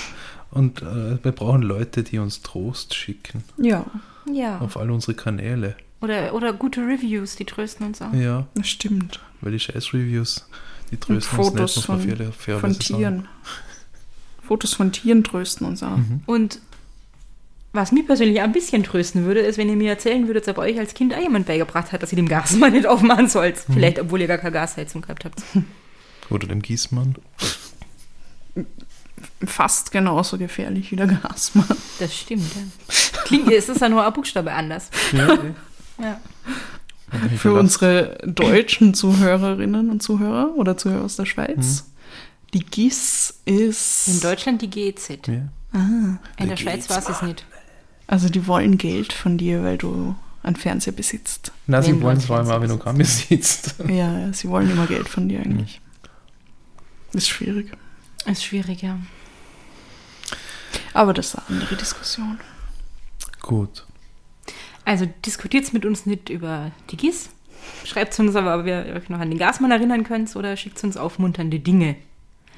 [0.50, 3.84] Und äh, wir brauchen Leute, die uns Trost schicken Ja,
[4.32, 4.58] Ja.
[4.60, 5.76] auf all unsere Kanäle.
[6.00, 8.12] Oder, oder gute Reviews, die trösten uns auch.
[8.14, 9.20] Ja, das stimmt.
[9.40, 10.48] weil die Scheiß-Reviews,
[10.90, 13.28] die trösten Fotos uns nicht, muss man von- fair, fairerweise Von sagen.
[14.48, 15.98] Fotos von Tieren trösten uns auch.
[15.98, 16.22] Mhm.
[16.24, 16.60] Und
[17.74, 20.78] was mich persönlich ein bisschen trösten würde, ist, wenn ihr mir erzählen würdet, ob euch
[20.78, 23.68] als Kind auch jemand beigebracht hat, dass ihr dem Gas mal nicht aufmachen sollt.
[23.68, 23.74] Mhm.
[23.74, 25.42] Vielleicht, obwohl ihr gar keine Gasheizung gehabt habt.
[26.30, 27.16] Oder dem Gießmann.
[29.44, 31.66] Fast genauso gefährlich wie der Gasmann.
[31.98, 32.62] Das stimmt, ja.
[33.24, 34.90] Klingt, es ist ja nur ein Buchstabe anders.
[35.12, 35.38] Ja.
[36.00, 36.20] Ja.
[37.36, 41.90] Für unsere deutschen Zuhörerinnen und Zuhörer oder Zuhörer aus der Schweiz.
[42.54, 44.08] Die GIS ist.
[44.08, 45.08] In Deutschland die GEZ.
[45.26, 45.48] Ja.
[45.72, 47.44] In der Der Schweiz war es nicht.
[48.06, 51.52] Also die wollen Geld von dir, weil du einen Fernseher besitzt.
[51.66, 53.74] Na, sie wollen es vor allem auch, wenn du Fernseher kaum sitzt.
[53.88, 55.80] Ja, ja, sie wollen immer Geld von dir eigentlich.
[57.12, 57.70] Ist schwierig.
[58.24, 58.98] Ist schwierig, ja.
[60.94, 62.40] Aber das ist eine andere Diskussion.
[63.40, 63.86] Gut.
[64.84, 67.28] Also diskutiert mit uns nicht über die GIS.
[67.84, 70.96] Schreibt uns aber, ob ihr euch noch an den Gasmann erinnern könnt oder schickt uns
[70.96, 71.96] aufmunternde Dinge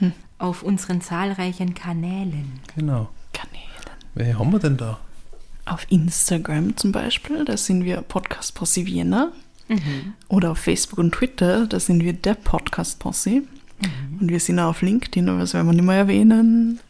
[0.01, 0.12] Hm.
[0.38, 2.61] auf unseren zahlreichen Kanälen.
[2.74, 3.09] Genau.
[3.32, 3.64] Kanälen.
[4.14, 4.98] Wer haben wir denn da?
[5.66, 9.32] Auf Instagram zum Beispiel, da sind wir Podcast Posse Vienna.
[10.28, 13.42] Oder auf Facebook und Twitter, da sind wir der Podcast Posse.
[14.20, 16.80] Und wir sind auch auf LinkedIn, aber das werden wir nicht mehr erwähnen.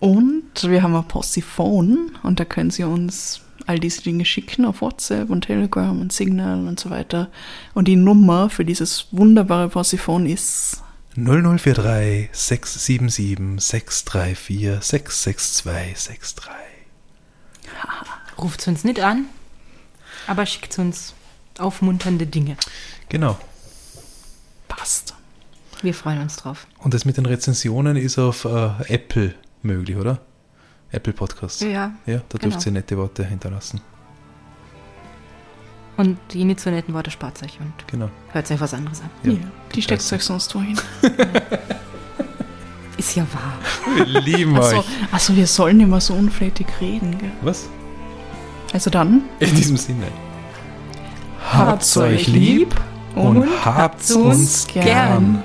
[0.00, 4.80] Und wir haben ein Posse-Phone und da können Sie uns all diese Dinge schicken auf
[4.80, 7.28] WhatsApp und Telegram und Signal und so weiter.
[7.74, 10.81] Und die Nummer für dieses wunderbare Posse-Phone ist
[11.16, 16.50] 0043 677 634 66263.
[18.38, 19.26] Ruft uns nicht an,
[20.26, 21.14] aber schickt uns
[21.58, 22.56] aufmunternde Dinge.
[23.08, 23.38] Genau.
[24.68, 25.14] Passt.
[25.82, 26.66] Wir freuen uns drauf.
[26.78, 30.20] Und das mit den Rezensionen ist auf äh, Apple möglich, oder?
[30.92, 31.60] Apple Podcasts.
[31.60, 31.92] Ja.
[32.06, 32.52] Ja, da genau.
[32.52, 33.80] dürft ihr nette Worte hinterlassen.
[35.96, 38.08] Und die nicht so netten Worte spart euch und Genau.
[38.32, 39.10] hört euch was anderes an.
[39.24, 39.32] Ja.
[39.32, 39.38] Ja.
[39.74, 40.78] Die steckt euch sonst wohin.
[42.98, 43.54] Ist ja wahr.
[43.96, 44.84] Wir lieben Also, euch.
[45.10, 47.30] also wir sollen immer so unflätig reden, gell?
[47.42, 47.68] Was?
[48.72, 50.06] Also dann, In diesem Sinne.
[51.52, 52.74] habt's euch lieb
[53.14, 55.42] und habt's uns gern.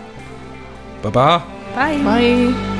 [1.02, 1.44] Baba.
[1.76, 1.98] Bye.
[2.00, 2.77] Bye.